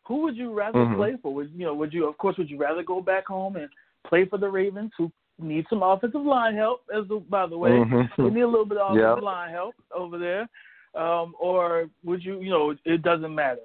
Who 0.07 0.23
would 0.23 0.35
you 0.35 0.51
rather 0.51 0.79
mm-hmm. 0.79 0.95
play 0.95 1.15
for? 1.21 1.31
Would 1.35 1.51
you 1.51 1.67
know? 1.67 1.75
Would 1.75 1.93
you, 1.93 2.09
of 2.09 2.17
course, 2.17 2.37
would 2.39 2.49
you 2.49 2.57
rather 2.57 2.81
go 2.81 3.01
back 3.01 3.27
home 3.27 3.55
and 3.55 3.69
play 4.07 4.25
for 4.25 4.39
the 4.39 4.49
Ravens, 4.49 4.91
who 4.97 5.11
need 5.37 5.67
some 5.69 5.83
offensive 5.83 6.25
line 6.25 6.55
help. 6.55 6.81
As 6.91 7.07
the, 7.07 7.17
by 7.29 7.45
the 7.45 7.57
way, 7.57 7.69
mm-hmm. 7.69 8.23
we 8.23 8.31
need 8.31 8.41
a 8.41 8.47
little 8.47 8.65
bit 8.65 8.79
of 8.79 8.91
offensive 8.97 9.17
yep. 9.17 9.23
line 9.23 9.51
help 9.51 9.75
over 9.95 10.17
there. 10.17 10.49
Um, 10.95 11.35
or 11.39 11.89
would 12.03 12.23
you, 12.23 12.41
you 12.41 12.49
know, 12.49 12.75
it 12.85 13.03
doesn't 13.03 13.33
matter. 13.33 13.61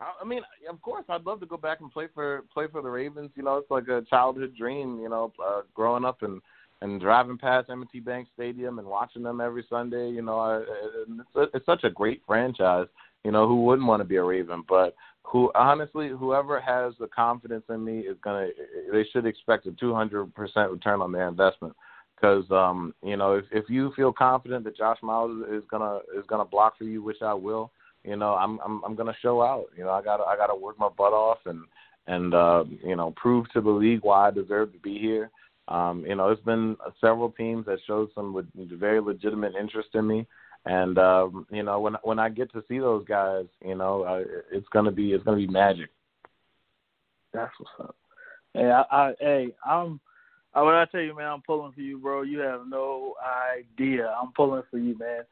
I 0.00 0.24
mean, 0.24 0.40
of 0.68 0.80
course, 0.80 1.04
I'd 1.08 1.26
love 1.26 1.40
to 1.40 1.46
go 1.46 1.58
back 1.58 1.80
and 1.80 1.92
play 1.92 2.06
for 2.14 2.42
play 2.52 2.66
for 2.72 2.80
the 2.80 2.88
Ravens. 2.88 3.30
You 3.34 3.42
know, 3.42 3.58
it's 3.58 3.70
like 3.70 3.88
a 3.88 4.02
childhood 4.08 4.54
dream. 4.56 4.98
You 4.98 5.10
know, 5.10 5.32
uh, 5.44 5.60
growing 5.74 6.06
up 6.06 6.22
and 6.22 6.40
and 6.80 7.00
driving 7.00 7.36
past 7.36 7.68
M&T 7.68 8.00
Bank 8.00 8.28
Stadium 8.32 8.78
and 8.78 8.88
watching 8.88 9.22
them 9.22 9.40
every 9.40 9.66
Sunday. 9.68 10.08
You 10.08 10.22
know, 10.22 10.38
I, 10.38 10.56
it's 10.58 11.36
a, 11.36 11.56
it's 11.56 11.66
such 11.66 11.84
a 11.84 11.90
great 11.90 12.22
franchise. 12.26 12.86
You 13.24 13.32
know, 13.32 13.46
who 13.46 13.64
wouldn't 13.64 13.86
want 13.86 14.00
to 14.00 14.08
be 14.08 14.16
a 14.16 14.22
Raven? 14.22 14.64
But 14.66 14.94
who 15.22 15.52
honestly, 15.54 16.08
whoever 16.08 16.60
has 16.60 16.94
the 16.98 17.08
confidence 17.08 17.64
in 17.68 17.84
me 17.84 18.00
is 18.00 18.16
gonna. 18.24 18.48
They 18.90 19.04
should 19.12 19.26
expect 19.26 19.66
a 19.66 19.72
200% 19.72 20.30
return 20.70 21.02
on 21.02 21.12
their 21.12 21.28
investment. 21.28 21.76
Because 22.20 22.44
um, 22.50 22.94
you 23.02 23.16
know, 23.16 23.34
if 23.34 23.44
if 23.50 23.70
you 23.70 23.92
feel 23.96 24.12
confident 24.12 24.64
that 24.64 24.76
Josh 24.76 24.98
Miles 25.02 25.44
is 25.50 25.62
gonna 25.70 26.00
is 26.16 26.24
gonna 26.26 26.44
block 26.44 26.76
for 26.76 26.84
you, 26.84 27.02
which 27.02 27.22
I 27.22 27.32
will, 27.32 27.72
you 28.04 28.16
know, 28.16 28.34
I'm 28.34 28.58
I'm 28.64 28.82
I'm 28.84 28.94
gonna 28.94 29.16
show 29.22 29.42
out. 29.42 29.66
You 29.76 29.84
know, 29.84 29.90
I 29.90 30.02
gotta 30.02 30.24
I 30.24 30.36
got 30.36 30.48
to 30.48 30.54
work 30.54 30.78
my 30.78 30.88
butt 30.88 31.12
off 31.12 31.38
and 31.46 31.62
and 32.06 32.34
uh, 32.34 32.64
you 32.84 32.96
know 32.96 33.14
prove 33.16 33.50
to 33.52 33.60
the 33.60 33.70
league 33.70 34.00
why 34.02 34.28
I 34.28 34.30
deserve 34.30 34.72
to 34.72 34.78
be 34.78 34.98
here. 34.98 35.30
Um, 35.68 36.04
you 36.06 36.16
know, 36.16 36.26
there's 36.26 36.44
been 36.44 36.76
several 37.00 37.30
teams 37.30 37.64
that 37.66 37.78
showed 37.86 38.10
some 38.14 38.34
le- 38.34 38.76
very 38.76 39.00
legitimate 39.00 39.54
interest 39.54 39.90
in 39.94 40.06
me, 40.06 40.26
and 40.66 40.98
um, 40.98 41.46
you 41.50 41.62
know, 41.62 41.80
when 41.80 41.94
when 42.02 42.18
I 42.18 42.28
get 42.28 42.52
to 42.52 42.64
see 42.68 42.78
those 42.78 43.04
guys, 43.06 43.46
you 43.64 43.76
know, 43.76 44.02
uh, 44.02 44.24
it's 44.52 44.68
gonna 44.72 44.90
be 44.90 45.12
it's 45.12 45.24
gonna 45.24 45.36
be 45.36 45.46
magic. 45.46 45.90
That's 47.32 47.52
what's 47.58 47.88
up. 47.88 47.96
Hey, 48.52 48.70
I, 48.70 48.82
I 48.90 49.14
hey, 49.20 49.48
I'm. 49.64 50.00
I, 50.54 50.62
when 50.62 50.74
I 50.74 50.84
tell 50.86 51.00
you, 51.00 51.16
man, 51.16 51.28
I'm 51.28 51.42
pulling 51.42 51.72
for 51.72 51.80
you, 51.80 51.98
bro. 51.98 52.22
You 52.22 52.40
have 52.40 52.62
no 52.66 53.14
idea. 53.56 54.14
I'm 54.20 54.32
pulling 54.32 54.62
for 54.70 54.78
you, 54.78 54.98
man. 54.98 55.22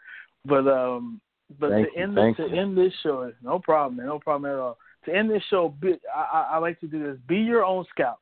But 0.44 0.68
um, 0.68 1.20
but 1.58 1.70
Thank 1.70 1.92
to 1.92 2.00
end 2.00 2.16
you. 2.16 2.34
this, 2.36 2.50
to 2.50 2.56
end 2.56 2.76
this 2.76 2.92
show, 3.02 3.32
no 3.42 3.58
problem, 3.58 3.96
man, 3.96 4.06
no 4.06 4.18
problem 4.18 4.50
at 4.50 4.58
all. 4.58 4.78
To 5.06 5.14
end 5.14 5.30
this 5.30 5.42
show, 5.50 5.74
be, 5.80 5.94
I, 6.14 6.50
I 6.52 6.58
like 6.58 6.78
to 6.80 6.86
do 6.86 7.02
this: 7.02 7.16
be 7.26 7.36
your 7.36 7.64
own 7.64 7.84
scout. 7.90 8.18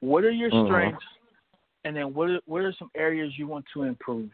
What 0.00 0.24
are 0.24 0.30
your 0.30 0.50
mm-hmm. 0.50 0.66
strengths, 0.66 1.04
and 1.84 1.96
then 1.96 2.12
what 2.12 2.30
are, 2.30 2.40
what 2.46 2.62
are 2.62 2.74
some 2.78 2.90
areas 2.96 3.32
you 3.36 3.46
want 3.46 3.64
to 3.74 3.84
improve? 3.84 4.30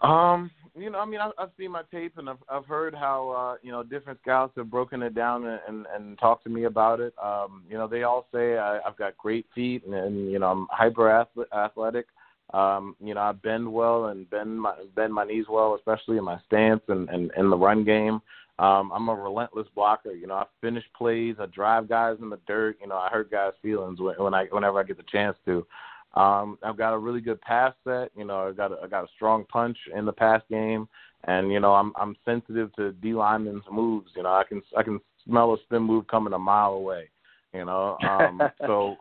Um, 0.00 0.50
you 0.74 0.90
know, 0.90 0.98
I 0.98 1.04
mean, 1.04 1.20
I've, 1.20 1.32
I've 1.38 1.50
seen 1.58 1.70
my 1.70 1.82
tape 1.90 2.16
and 2.16 2.28
I've 2.28 2.42
I've 2.48 2.66
heard 2.66 2.94
how 2.94 3.30
uh, 3.30 3.56
you 3.62 3.72
know 3.72 3.82
different 3.82 4.18
scouts 4.22 4.54
have 4.56 4.70
broken 4.70 5.02
it 5.02 5.14
down 5.14 5.46
and 5.46 5.60
and, 5.68 5.86
and 5.94 6.18
talked 6.18 6.44
to 6.44 6.50
me 6.50 6.64
about 6.64 7.00
it. 7.00 7.14
Um, 7.22 7.64
you 7.68 7.76
know, 7.76 7.86
they 7.86 8.04
all 8.04 8.26
say 8.32 8.56
I, 8.56 8.80
I've 8.80 8.96
got 8.96 9.16
great 9.18 9.46
feet 9.54 9.84
and, 9.84 9.94
and 9.94 10.30
you 10.30 10.38
know 10.38 10.50
I'm 10.50 10.66
hyper 10.70 11.26
athletic. 11.54 12.06
Um, 12.54 12.96
you 13.02 13.14
know, 13.14 13.20
I 13.20 13.32
bend 13.32 13.70
well 13.70 14.06
and 14.06 14.28
bend 14.30 14.60
my 14.60 14.74
bend 14.94 15.12
my 15.12 15.24
knees 15.24 15.46
well, 15.48 15.74
especially 15.74 16.16
in 16.16 16.24
my 16.24 16.38
stance 16.46 16.82
and 16.88 17.08
and 17.10 17.30
in 17.36 17.50
the 17.50 17.56
run 17.56 17.84
game. 17.84 18.20
Um, 18.58 18.92
I'm 18.94 19.08
a 19.08 19.14
relentless 19.14 19.66
blocker. 19.74 20.12
You 20.12 20.26
know, 20.26 20.34
I 20.34 20.44
finish 20.60 20.84
plays, 20.96 21.36
I 21.40 21.46
drive 21.46 21.88
guys 21.88 22.18
in 22.20 22.30
the 22.30 22.38
dirt. 22.46 22.76
You 22.80 22.86
know, 22.86 22.96
I 22.96 23.08
hurt 23.08 23.30
guys' 23.30 23.54
feelings 23.62 24.00
when, 24.00 24.14
when 24.16 24.34
I 24.34 24.44
whenever 24.46 24.78
I 24.78 24.84
get 24.84 24.98
the 24.98 25.04
chance 25.10 25.36
to. 25.46 25.66
Um, 26.14 26.58
I've 26.62 26.76
got 26.76 26.92
a 26.92 26.98
really 26.98 27.20
good 27.20 27.40
pass 27.40 27.74
set. 27.84 28.10
You 28.16 28.24
know, 28.24 28.48
I 28.48 28.52
got 28.52 28.72
a, 28.72 28.80
I 28.84 28.86
got 28.86 29.04
a 29.04 29.12
strong 29.14 29.44
punch 29.50 29.78
in 29.94 30.04
the 30.04 30.12
pass 30.12 30.42
game, 30.50 30.88
and 31.24 31.50
you 31.50 31.60
know, 31.60 31.72
I'm 31.72 31.92
I'm 31.96 32.16
sensitive 32.24 32.74
to 32.76 32.92
D 32.92 33.14
linemen's 33.14 33.64
moves. 33.70 34.10
You 34.14 34.24
know, 34.24 34.32
I 34.32 34.44
can 34.44 34.62
I 34.76 34.82
can 34.82 35.00
smell 35.26 35.54
a 35.54 35.56
spin 35.64 35.82
move 35.82 36.06
coming 36.08 36.34
a 36.34 36.38
mile 36.38 36.72
away. 36.72 37.08
You 37.54 37.64
know, 37.64 37.96
um, 38.08 38.42
so 38.66 38.96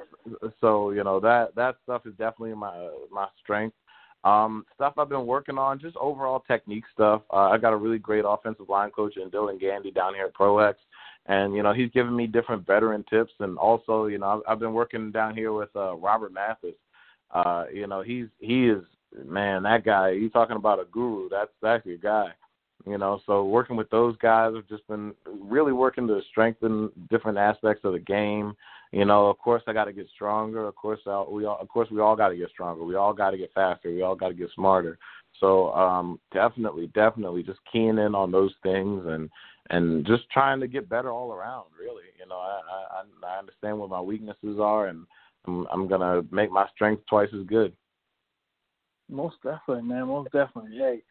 so 0.61 0.91
you 0.91 1.03
know 1.03 1.19
that 1.19 1.55
that 1.55 1.75
stuff 1.83 2.05
is 2.05 2.13
definitely 2.17 2.53
my 2.53 2.89
my 3.11 3.27
strength. 3.43 3.75
Um, 4.23 4.65
stuff 4.75 4.93
I've 4.97 5.09
been 5.09 5.25
working 5.25 5.57
on, 5.57 5.79
just 5.79 5.97
overall 5.97 6.43
technique 6.47 6.83
stuff. 6.93 7.23
Uh, 7.33 7.49
I 7.49 7.57
got 7.57 7.73
a 7.73 7.77
really 7.77 7.97
great 7.97 8.23
offensive 8.25 8.69
line 8.69 8.91
coach 8.91 9.17
in 9.17 9.31
Dylan 9.31 9.59
Gandy 9.59 9.89
down 9.91 10.13
here 10.13 10.25
at 10.25 10.35
ProX, 10.35 10.75
and 11.25 11.55
you 11.55 11.63
know 11.63 11.73
he's 11.73 11.89
giving 11.91 12.15
me 12.15 12.27
different 12.27 12.65
veteran 12.65 13.03
tips. 13.09 13.33
And 13.39 13.57
also, 13.57 14.05
you 14.05 14.19
know, 14.19 14.27
I've, 14.27 14.53
I've 14.53 14.59
been 14.59 14.73
working 14.73 15.11
down 15.11 15.35
here 15.35 15.53
with 15.53 15.69
uh, 15.75 15.95
Robert 15.95 16.33
Mathis. 16.33 16.75
Uh, 17.33 17.65
you 17.73 17.87
know, 17.87 18.01
he's 18.01 18.27
he 18.39 18.67
is 18.67 18.83
man, 19.25 19.63
that 19.63 19.83
guy. 19.83 20.11
You 20.11 20.29
talking 20.29 20.55
about 20.55 20.79
a 20.79 20.85
guru? 20.85 21.29
That's 21.29 21.51
that's 21.61 21.85
your 21.85 21.97
guy. 21.97 22.29
You 22.85 22.97
know, 22.97 23.21
so 23.27 23.45
working 23.45 23.75
with 23.75 23.89
those 23.91 24.17
guys 24.17 24.55
have 24.55 24.67
just 24.67 24.87
been 24.87 25.13
really 25.27 25.71
working 25.71 26.07
to 26.07 26.19
strengthen 26.31 26.89
different 27.11 27.37
aspects 27.37 27.85
of 27.85 27.93
the 27.93 27.99
game. 27.99 28.55
You 28.91 29.05
know, 29.05 29.27
of 29.27 29.37
course, 29.37 29.61
I 29.67 29.73
got 29.73 29.85
to 29.85 29.93
get 29.93 30.07
stronger. 30.15 30.67
Of 30.67 30.75
course, 30.75 30.99
I, 31.05 31.23
we 31.29 31.45
all, 31.45 31.59
of 31.61 31.69
course 31.69 31.89
we 31.91 32.01
all 32.01 32.15
got 32.15 32.29
to 32.29 32.35
get 32.35 32.49
stronger. 32.49 32.83
We 32.83 32.95
all 32.95 33.13
got 33.13 33.31
to 33.31 33.37
get 33.37 33.53
faster. 33.53 33.91
We 33.91 34.01
all 34.01 34.15
got 34.15 34.29
to 34.29 34.33
get 34.33 34.49
smarter. 34.55 34.97
So 35.39 35.71
um, 35.73 36.19
definitely, 36.33 36.87
definitely, 36.87 37.43
just 37.43 37.59
keying 37.71 37.99
in 37.99 38.15
on 38.15 38.31
those 38.31 38.53
things 38.63 39.03
and 39.05 39.29
and 39.69 40.05
just 40.05 40.29
trying 40.31 40.59
to 40.59 40.67
get 40.67 40.89
better 40.89 41.11
all 41.11 41.31
around. 41.31 41.65
Really, 41.79 42.03
you 42.19 42.27
know, 42.27 42.37
I 42.37 42.61
I, 42.71 43.27
I 43.27 43.37
understand 43.39 43.77
what 43.77 43.89
my 43.89 44.01
weaknesses 44.01 44.57
are, 44.59 44.87
and 44.87 45.05
I'm, 45.45 45.67
I'm 45.71 45.87
gonna 45.87 46.23
make 46.31 46.51
my 46.51 46.67
strength 46.73 47.03
twice 47.09 47.29
as 47.33 47.45
good. 47.45 47.73
Most 49.09 49.35
definitely, 49.43 49.83
man. 49.83 50.07
Most 50.07 50.31
definitely. 50.31 50.77
Hey, 50.77 51.01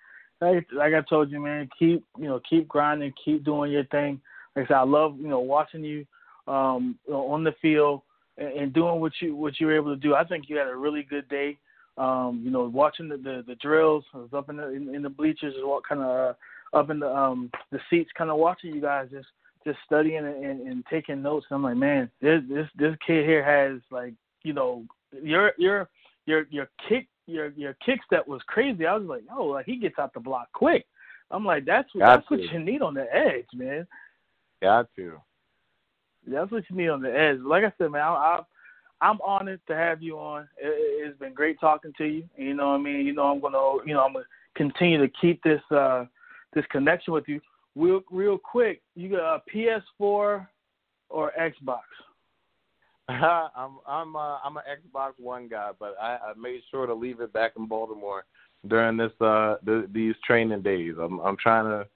like, 0.40 0.66
like 0.72 0.94
I 0.94 1.02
told 1.08 1.30
you, 1.30 1.40
man, 1.40 1.68
keep 1.78 2.04
you 2.18 2.28
know 2.28 2.40
keep 2.48 2.66
grinding, 2.68 3.12
keep 3.22 3.44
doing 3.44 3.72
your 3.72 3.84
thing. 3.84 4.20
Like 4.56 4.66
I 4.66 4.68
said, 4.68 4.76
I 4.76 4.82
love 4.84 5.18
you 5.18 5.28
know 5.28 5.40
watching 5.40 5.84
you 5.84 6.06
um, 6.46 6.98
on 7.08 7.44
the 7.44 7.54
field 7.60 8.02
and, 8.38 8.48
and 8.48 8.72
doing 8.72 9.00
what 9.00 9.12
you 9.20 9.36
what 9.36 9.60
you 9.60 9.66
were 9.66 9.76
able 9.76 9.94
to 9.94 10.00
do. 10.00 10.14
I 10.14 10.24
think 10.24 10.48
you 10.48 10.56
had 10.56 10.68
a 10.68 10.76
really 10.76 11.02
good 11.02 11.28
day. 11.28 11.58
Um, 11.98 12.40
you 12.44 12.50
know, 12.50 12.62
watching 12.68 13.08
the, 13.08 13.16
the 13.16 13.44
the 13.46 13.56
drills, 13.56 14.04
I 14.14 14.18
was 14.18 14.32
up 14.32 14.48
in 14.48 14.56
the 14.56 14.68
in, 14.68 14.94
in 14.94 15.02
the 15.02 15.10
bleachers, 15.10 15.54
what 15.58 15.86
kind 15.86 16.00
of 16.00 16.06
uh, 16.08 16.78
up 16.78 16.90
in 16.90 17.00
the 17.00 17.08
um 17.08 17.50
the 17.70 17.78
seats, 17.90 18.10
kind 18.16 18.30
of 18.30 18.38
watching 18.38 18.74
you 18.74 18.80
guys 18.80 19.08
just 19.10 19.28
just 19.64 19.78
studying 19.84 20.24
and, 20.24 20.44
and, 20.44 20.60
and 20.66 20.84
taking 20.90 21.22
notes. 21.22 21.46
And 21.50 21.56
I'm 21.56 21.62
like, 21.62 21.76
man, 21.76 22.10
this 22.20 22.42
this 22.48 22.66
this 22.76 22.94
kid 23.06 23.24
here 23.26 23.44
has 23.44 23.80
like 23.90 24.14
you 24.42 24.52
know 24.52 24.84
your 25.22 25.52
your 25.58 25.88
your 26.26 26.46
your 26.50 26.68
kick 26.88 27.08
your 27.26 27.48
your 27.50 27.74
kick 27.84 28.00
step 28.06 28.26
was 28.26 28.42
crazy. 28.46 28.86
I 28.86 28.96
was 28.96 29.06
like, 29.06 29.22
oh, 29.32 29.46
like 29.46 29.66
he 29.66 29.76
gets 29.76 29.98
out 29.98 30.14
the 30.14 30.20
block 30.20 30.48
quick. 30.52 30.86
I'm 31.30 31.44
like, 31.44 31.64
that's 31.64 31.88
what, 31.94 32.04
that's 32.04 32.30
what 32.30 32.40
you 32.40 32.58
need 32.58 32.82
on 32.82 32.94
the 32.94 33.06
edge, 33.14 33.46
man. 33.54 33.86
Got 34.60 34.88
to. 34.96 35.20
That's 36.26 36.50
what 36.50 36.64
you 36.68 36.76
need 36.76 36.88
on 36.88 37.02
the 37.02 37.16
edge. 37.16 37.38
Like 37.40 37.64
I 37.64 37.72
said, 37.78 37.92
man, 37.92 38.02
I, 38.02 38.08
I, 38.08 38.40
I'm 39.00 39.20
honored 39.22 39.60
to 39.68 39.74
have 39.74 40.02
you 40.02 40.18
on. 40.18 40.42
It, 40.58 41.08
it's 41.08 41.18
been 41.18 41.32
great 41.32 41.58
talking 41.60 41.92
to 41.98 42.04
you. 42.04 42.24
You 42.36 42.54
know 42.54 42.70
what 42.70 42.74
I 42.74 42.78
mean? 42.78 43.06
You 43.06 43.14
know 43.14 43.24
I'm 43.24 43.40
gonna, 43.40 43.84
you 43.86 43.94
know, 43.94 44.02
I'm 44.02 44.12
gonna 44.12 44.24
continue 44.56 44.98
to 44.98 45.12
keep 45.20 45.42
this 45.42 45.62
uh 45.70 46.04
this 46.52 46.64
connection 46.70 47.12
with 47.12 47.28
you. 47.28 47.40
Real, 47.76 48.00
real 48.10 48.38
quick, 48.38 48.82
you 48.94 49.10
got 49.10 49.36
a 49.36 49.42
PS4 49.54 50.46
or 51.08 51.32
Xbox? 51.38 51.80
I'm 53.08 53.78
I'm 53.86 54.14
uh, 54.14 54.38
I'm 54.44 54.56
an 54.56 54.62
Xbox 54.70 55.12
One 55.18 55.48
guy, 55.48 55.70
but 55.78 55.96
I, 56.00 56.16
I 56.16 56.32
made 56.40 56.60
sure 56.70 56.86
to 56.86 56.94
leave 56.94 57.20
it 57.20 57.32
back 57.32 57.52
in 57.56 57.66
Baltimore 57.66 58.24
during 58.68 58.96
this 58.96 59.12
uh 59.20 59.56
the, 59.64 59.88
these 59.92 60.14
training 60.24 60.62
days. 60.62 60.94
I'm 61.00 61.18
I'm 61.20 61.36
trying 61.36 61.64
to 61.64 61.88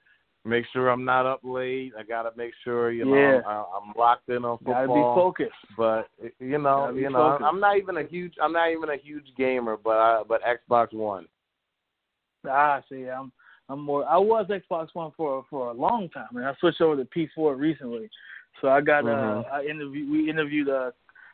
make 0.43 0.65
sure 0.73 0.89
I'm 0.89 1.05
not 1.05 1.25
up 1.25 1.39
late. 1.43 1.93
I 1.97 2.03
gotta 2.03 2.31
make 2.35 2.51
sure 2.63 2.91
you 2.91 3.05
know 3.05 3.15
yeah. 3.15 3.41
I'm, 3.47 3.65
I'm 3.75 3.93
locked 3.97 4.29
in 4.29 4.43
on 4.43 4.57
football. 4.57 4.73
Gotta 4.73 4.87
be 4.87 5.21
focused. 5.21 5.77
But 5.77 6.09
you 6.39 6.57
know, 6.57 6.91
you 6.91 7.09
know, 7.09 7.31
focused. 7.31 7.45
I'm 7.45 7.59
not 7.59 7.77
even 7.77 7.97
a 7.97 8.03
huge 8.03 8.33
I'm 8.41 8.53
not 8.53 8.71
even 8.71 8.89
a 8.89 8.97
huge 8.97 9.27
gamer, 9.37 9.77
but 9.81 9.97
I, 9.97 10.23
but 10.27 10.41
Xbox 10.43 10.93
One. 10.93 11.27
Ah, 12.47 12.81
see, 12.89 13.07
I'm 13.09 13.31
I'm 13.69 13.81
more. 13.81 14.07
I 14.07 14.17
was 14.17 14.47
Xbox 14.49 14.89
One 14.93 15.11
for 15.17 15.45
for 15.49 15.69
a 15.69 15.73
long 15.73 16.09
time, 16.09 16.35
and 16.35 16.45
I 16.45 16.53
switched 16.59 16.81
over 16.81 16.95
to 16.95 17.09
P4 17.09 17.57
recently. 17.57 18.09
So 18.61 18.69
I 18.69 18.81
got 18.81 19.03
mm-hmm. 19.03 19.39
uh 19.49 19.57
I 19.57 19.63
interviewed 19.63 20.11
we 20.11 20.29
interviewed 20.29 20.69
uh 20.69 20.91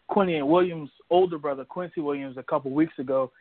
Quincy 0.07 0.41
Williams' 0.41 0.89
older 1.09 1.37
brother, 1.37 1.65
Quincy 1.65 2.01
Williams, 2.01 2.37
a 2.37 2.43
couple 2.43 2.71
weeks 2.71 2.97
ago. 2.99 3.31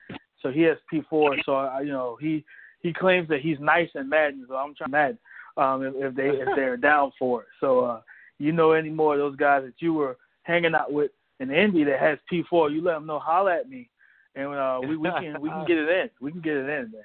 So 0.42 0.50
he 0.50 0.62
has 0.62 0.76
P4. 0.92 1.37
So 1.44 1.53
I, 1.55 1.81
you 1.83 1.92
know, 1.92 2.16
he 2.20 2.44
he 2.81 2.92
claims 2.92 3.29
that 3.29 3.40
he's 3.40 3.59
nice 3.61 3.88
and 3.94 4.09
Madden. 4.09 4.46
So 4.48 4.55
I'm 4.55 4.74
trying 4.74 4.90
mad 4.90 5.18
um, 5.57 5.83
if, 5.85 5.94
if 5.96 6.14
they 6.14 6.29
if 6.29 6.48
they're 6.57 6.76
down 6.79 7.12
for 7.18 7.42
it. 7.42 7.48
So 7.61 7.81
uh, 7.81 8.00
you 8.38 8.53
know 8.53 8.72
any 8.72 8.90
more 8.90 9.14
of 9.14 9.20
those 9.20 9.37
guys 9.37 9.62
that 9.64 9.74
you 9.79 9.94
were 9.94 10.16
hanging 10.42 10.74
out 10.74 10.92
with 10.92 11.11
in 11.40 11.50
Indy 11.50 11.85
that 11.85 11.98
has 12.00 12.18
P4, 12.31 12.72
you 12.72 12.83
let 12.83 12.94
them 12.94 13.07
know. 13.07 13.18
Holla 13.18 13.57
at 13.57 13.68
me, 13.68 13.88
and 14.35 14.48
uh, 14.48 14.81
we 14.87 14.96
we 14.96 15.11
can 15.11 15.40
we 15.40 15.48
can 15.48 15.64
get 15.66 15.79
it 15.79 15.88
in. 15.88 16.11
We 16.20 16.33
can 16.33 16.40
get 16.40 16.57
it 16.57 16.68
in, 16.68 16.90
man. 16.92 17.05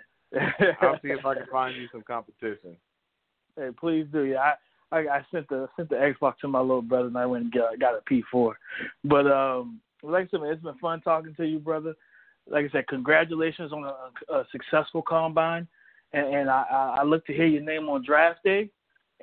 I'll 0.82 1.00
see 1.02 1.10
if 1.10 1.26
I 1.26 1.36
can 1.36 1.46
find 1.52 1.76
you 1.76 1.88
some 1.92 2.04
competition. 2.04 2.78
Hey, 3.56 3.70
please 3.80 4.06
do. 4.12 4.24
Yeah, 4.24 4.54
I, 4.92 4.98
I, 4.98 5.00
I 5.00 5.26
sent 5.32 5.48
the 5.50 5.68
sent 5.76 5.90
the 5.90 5.96
Xbox 5.96 6.38
to 6.42 6.48
my 6.48 6.60
little 6.60 6.82
brother, 6.82 7.08
and 7.08 7.18
I 7.18 7.26
went 7.26 7.46
and 7.46 7.54
got, 7.54 7.80
got 7.80 7.94
a 7.96 8.02
P4. 8.12 8.54
But 9.04 9.28
um, 9.28 9.80
like 10.04 10.28
I 10.28 10.32
said, 10.32 10.42
man, 10.42 10.52
it's 10.52 10.64
been 10.64 10.78
fun 10.78 11.02
talking 11.02 11.36
to 11.36 11.46
you, 11.46 11.60
brother. 11.60 11.96
Like 12.50 12.66
I 12.66 12.70
said, 12.70 12.88
congratulations 12.88 13.72
on 13.72 13.84
a, 13.84 14.34
a 14.34 14.46
successful 14.52 15.02
combine, 15.02 15.68
and, 16.14 16.28
and 16.28 16.50
I, 16.50 16.98
I 17.00 17.04
look 17.04 17.26
to 17.28 17.34
hear 17.34 17.48
your 17.48 17.64
name 17.64 17.90
on 17.90 18.04
draft 18.06 18.44
day. 18.44 18.70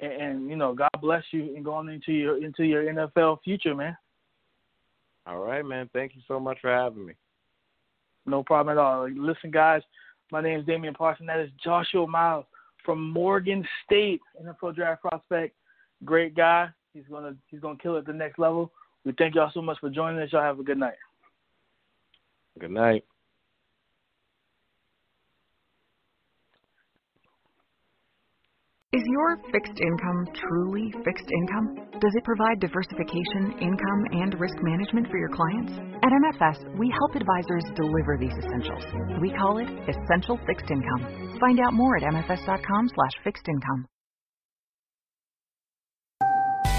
And, 0.01 0.12
and 0.12 0.51
you 0.51 0.57
know, 0.57 0.75
God 0.75 0.90
bless 1.01 1.22
you 1.31 1.55
and 1.55 1.64
going 1.64 1.88
into 1.88 2.12
your 2.12 2.42
into 2.42 2.64
your 2.64 2.85
NFL 2.85 3.42
future, 3.44 3.75
man. 3.75 3.96
All 5.27 5.38
right, 5.38 5.64
man. 5.64 5.88
Thank 5.92 6.14
you 6.16 6.22
so 6.27 6.40
much 6.40 6.59
for 6.61 6.70
having 6.70 7.07
me. 7.07 7.12
No 8.27 8.42
problem 8.42 8.77
at 8.77 8.83
all. 8.83 9.09
Listen, 9.11 9.51
guys, 9.51 9.83
my 10.33 10.40
name 10.40 10.59
is 10.59 10.66
Damian 10.66 10.95
Parson. 10.95 11.27
That 11.27 11.38
is 11.38 11.51
Joshua 11.62 12.07
Miles 12.07 12.47
from 12.85 13.11
Morgan 13.11 13.66
State, 13.85 14.21
NFL 14.42 14.75
draft 14.75 15.03
prospect. 15.03 15.55
Great 16.05 16.35
guy. 16.35 16.68
He's 16.95 17.05
gonna 17.09 17.37
he's 17.49 17.61
gonna 17.61 17.79
kill 17.79 17.97
it 17.97 18.01
at 18.01 18.07
the 18.07 18.12
next 18.12 18.38
level. 18.38 18.73
We 19.05 19.12
thank 19.12 19.35
y'all 19.35 19.51
so 19.53 19.62
much 19.62 19.79
for 19.79 19.90
joining 19.90 20.21
us. 20.21 20.31
Y'all 20.33 20.42
have 20.42 20.59
a 20.59 20.64
good 20.64 20.79
night. 20.79 20.95
Good 22.59 22.71
night. 22.71 23.05
Is 28.92 29.00
your 29.07 29.38
fixed 29.50 29.81
income 29.81 30.28
truly 30.37 30.92
fixed 31.02 31.24
income? 31.24 31.76
Does 31.92 32.12
it 32.14 32.24
provide 32.24 32.61
diversification, 32.61 33.57
income, 33.59 34.05
and 34.20 34.38
risk 34.38 34.57
management 34.61 35.09
for 35.09 35.16
your 35.16 35.31
clients? 35.31 35.72
At 36.05 36.12
MFS, 36.12 36.76
we 36.78 36.92
help 37.00 37.16
advisors 37.16 37.64
deliver 37.74 38.18
these 38.20 38.37
essentials. 38.37 38.85
We 39.18 39.31
call 39.33 39.57
it 39.64 39.68
Essential 39.88 40.38
Fixed 40.46 40.70
Income. 40.70 41.38
Find 41.40 41.59
out 41.61 41.72
more 41.72 41.96
at 41.96 42.02
mfs.com/fixed 42.02 43.48
income. 43.48 43.88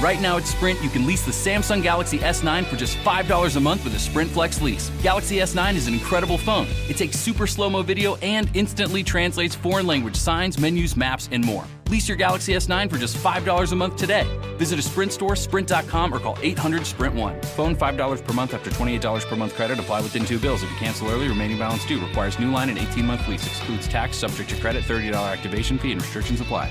Right 0.03 0.19
now 0.19 0.35
at 0.35 0.45
Sprint, 0.45 0.83
you 0.83 0.89
can 0.89 1.07
lease 1.07 1.25
the 1.25 1.31
Samsung 1.31 1.81
Galaxy 1.81 2.19
S9 2.19 2.65
for 2.65 2.75
just 2.75 2.97
$5 2.97 3.55
a 3.55 3.59
month 3.61 3.85
with 3.85 3.95
a 3.95 3.99
Sprint 3.99 4.29
Flex 4.31 4.61
lease. 4.61 4.91
Galaxy 5.01 5.37
S9 5.37 5.75
is 5.75 5.87
an 5.87 5.93
incredible 5.93 6.37
phone. 6.37 6.67
It 6.89 6.97
takes 6.97 7.17
super 7.17 7.47
slow 7.47 7.69
mo 7.69 7.83
video 7.83 8.15
and 8.17 8.49
instantly 8.53 9.01
translates 9.01 9.55
foreign 9.55 9.87
language 9.87 10.17
signs, 10.17 10.59
menus, 10.59 10.97
maps, 10.97 11.29
and 11.31 11.41
more. 11.45 11.63
Lease 11.87 12.05
your 12.05 12.17
Galaxy 12.17 12.51
S9 12.51 12.89
for 12.89 12.97
just 12.97 13.15
$5 13.15 13.71
a 13.71 13.75
month 13.77 13.95
today. 13.95 14.27
Visit 14.57 14.77
a 14.77 14.81
Sprint 14.81 15.13
store, 15.13 15.37
sprint.com, 15.37 16.13
or 16.13 16.19
call 16.19 16.37
800 16.41 16.85
Sprint 16.85 17.15
1. 17.15 17.41
Phone 17.55 17.73
$5 17.73 18.25
per 18.25 18.33
month 18.33 18.53
after 18.53 18.71
$28 18.71 19.25
per 19.25 19.37
month 19.37 19.55
credit. 19.55 19.79
Apply 19.79 20.01
within 20.01 20.25
two 20.25 20.37
bills. 20.37 20.63
If 20.63 20.69
you 20.69 20.75
cancel 20.75 21.09
early, 21.11 21.29
remaining 21.29 21.57
balance 21.57 21.85
due. 21.85 22.05
Requires 22.05 22.37
new 22.37 22.51
line 22.51 22.67
and 22.67 22.77
18 22.77 23.05
month 23.05 23.25
lease. 23.29 23.47
Excludes 23.47 23.87
tax, 23.87 24.17
subject 24.17 24.49
to 24.49 24.57
credit, 24.57 24.83
$30 24.83 25.13
activation 25.31 25.79
fee, 25.79 25.93
and 25.93 26.01
restrictions 26.01 26.41
apply. 26.41 26.69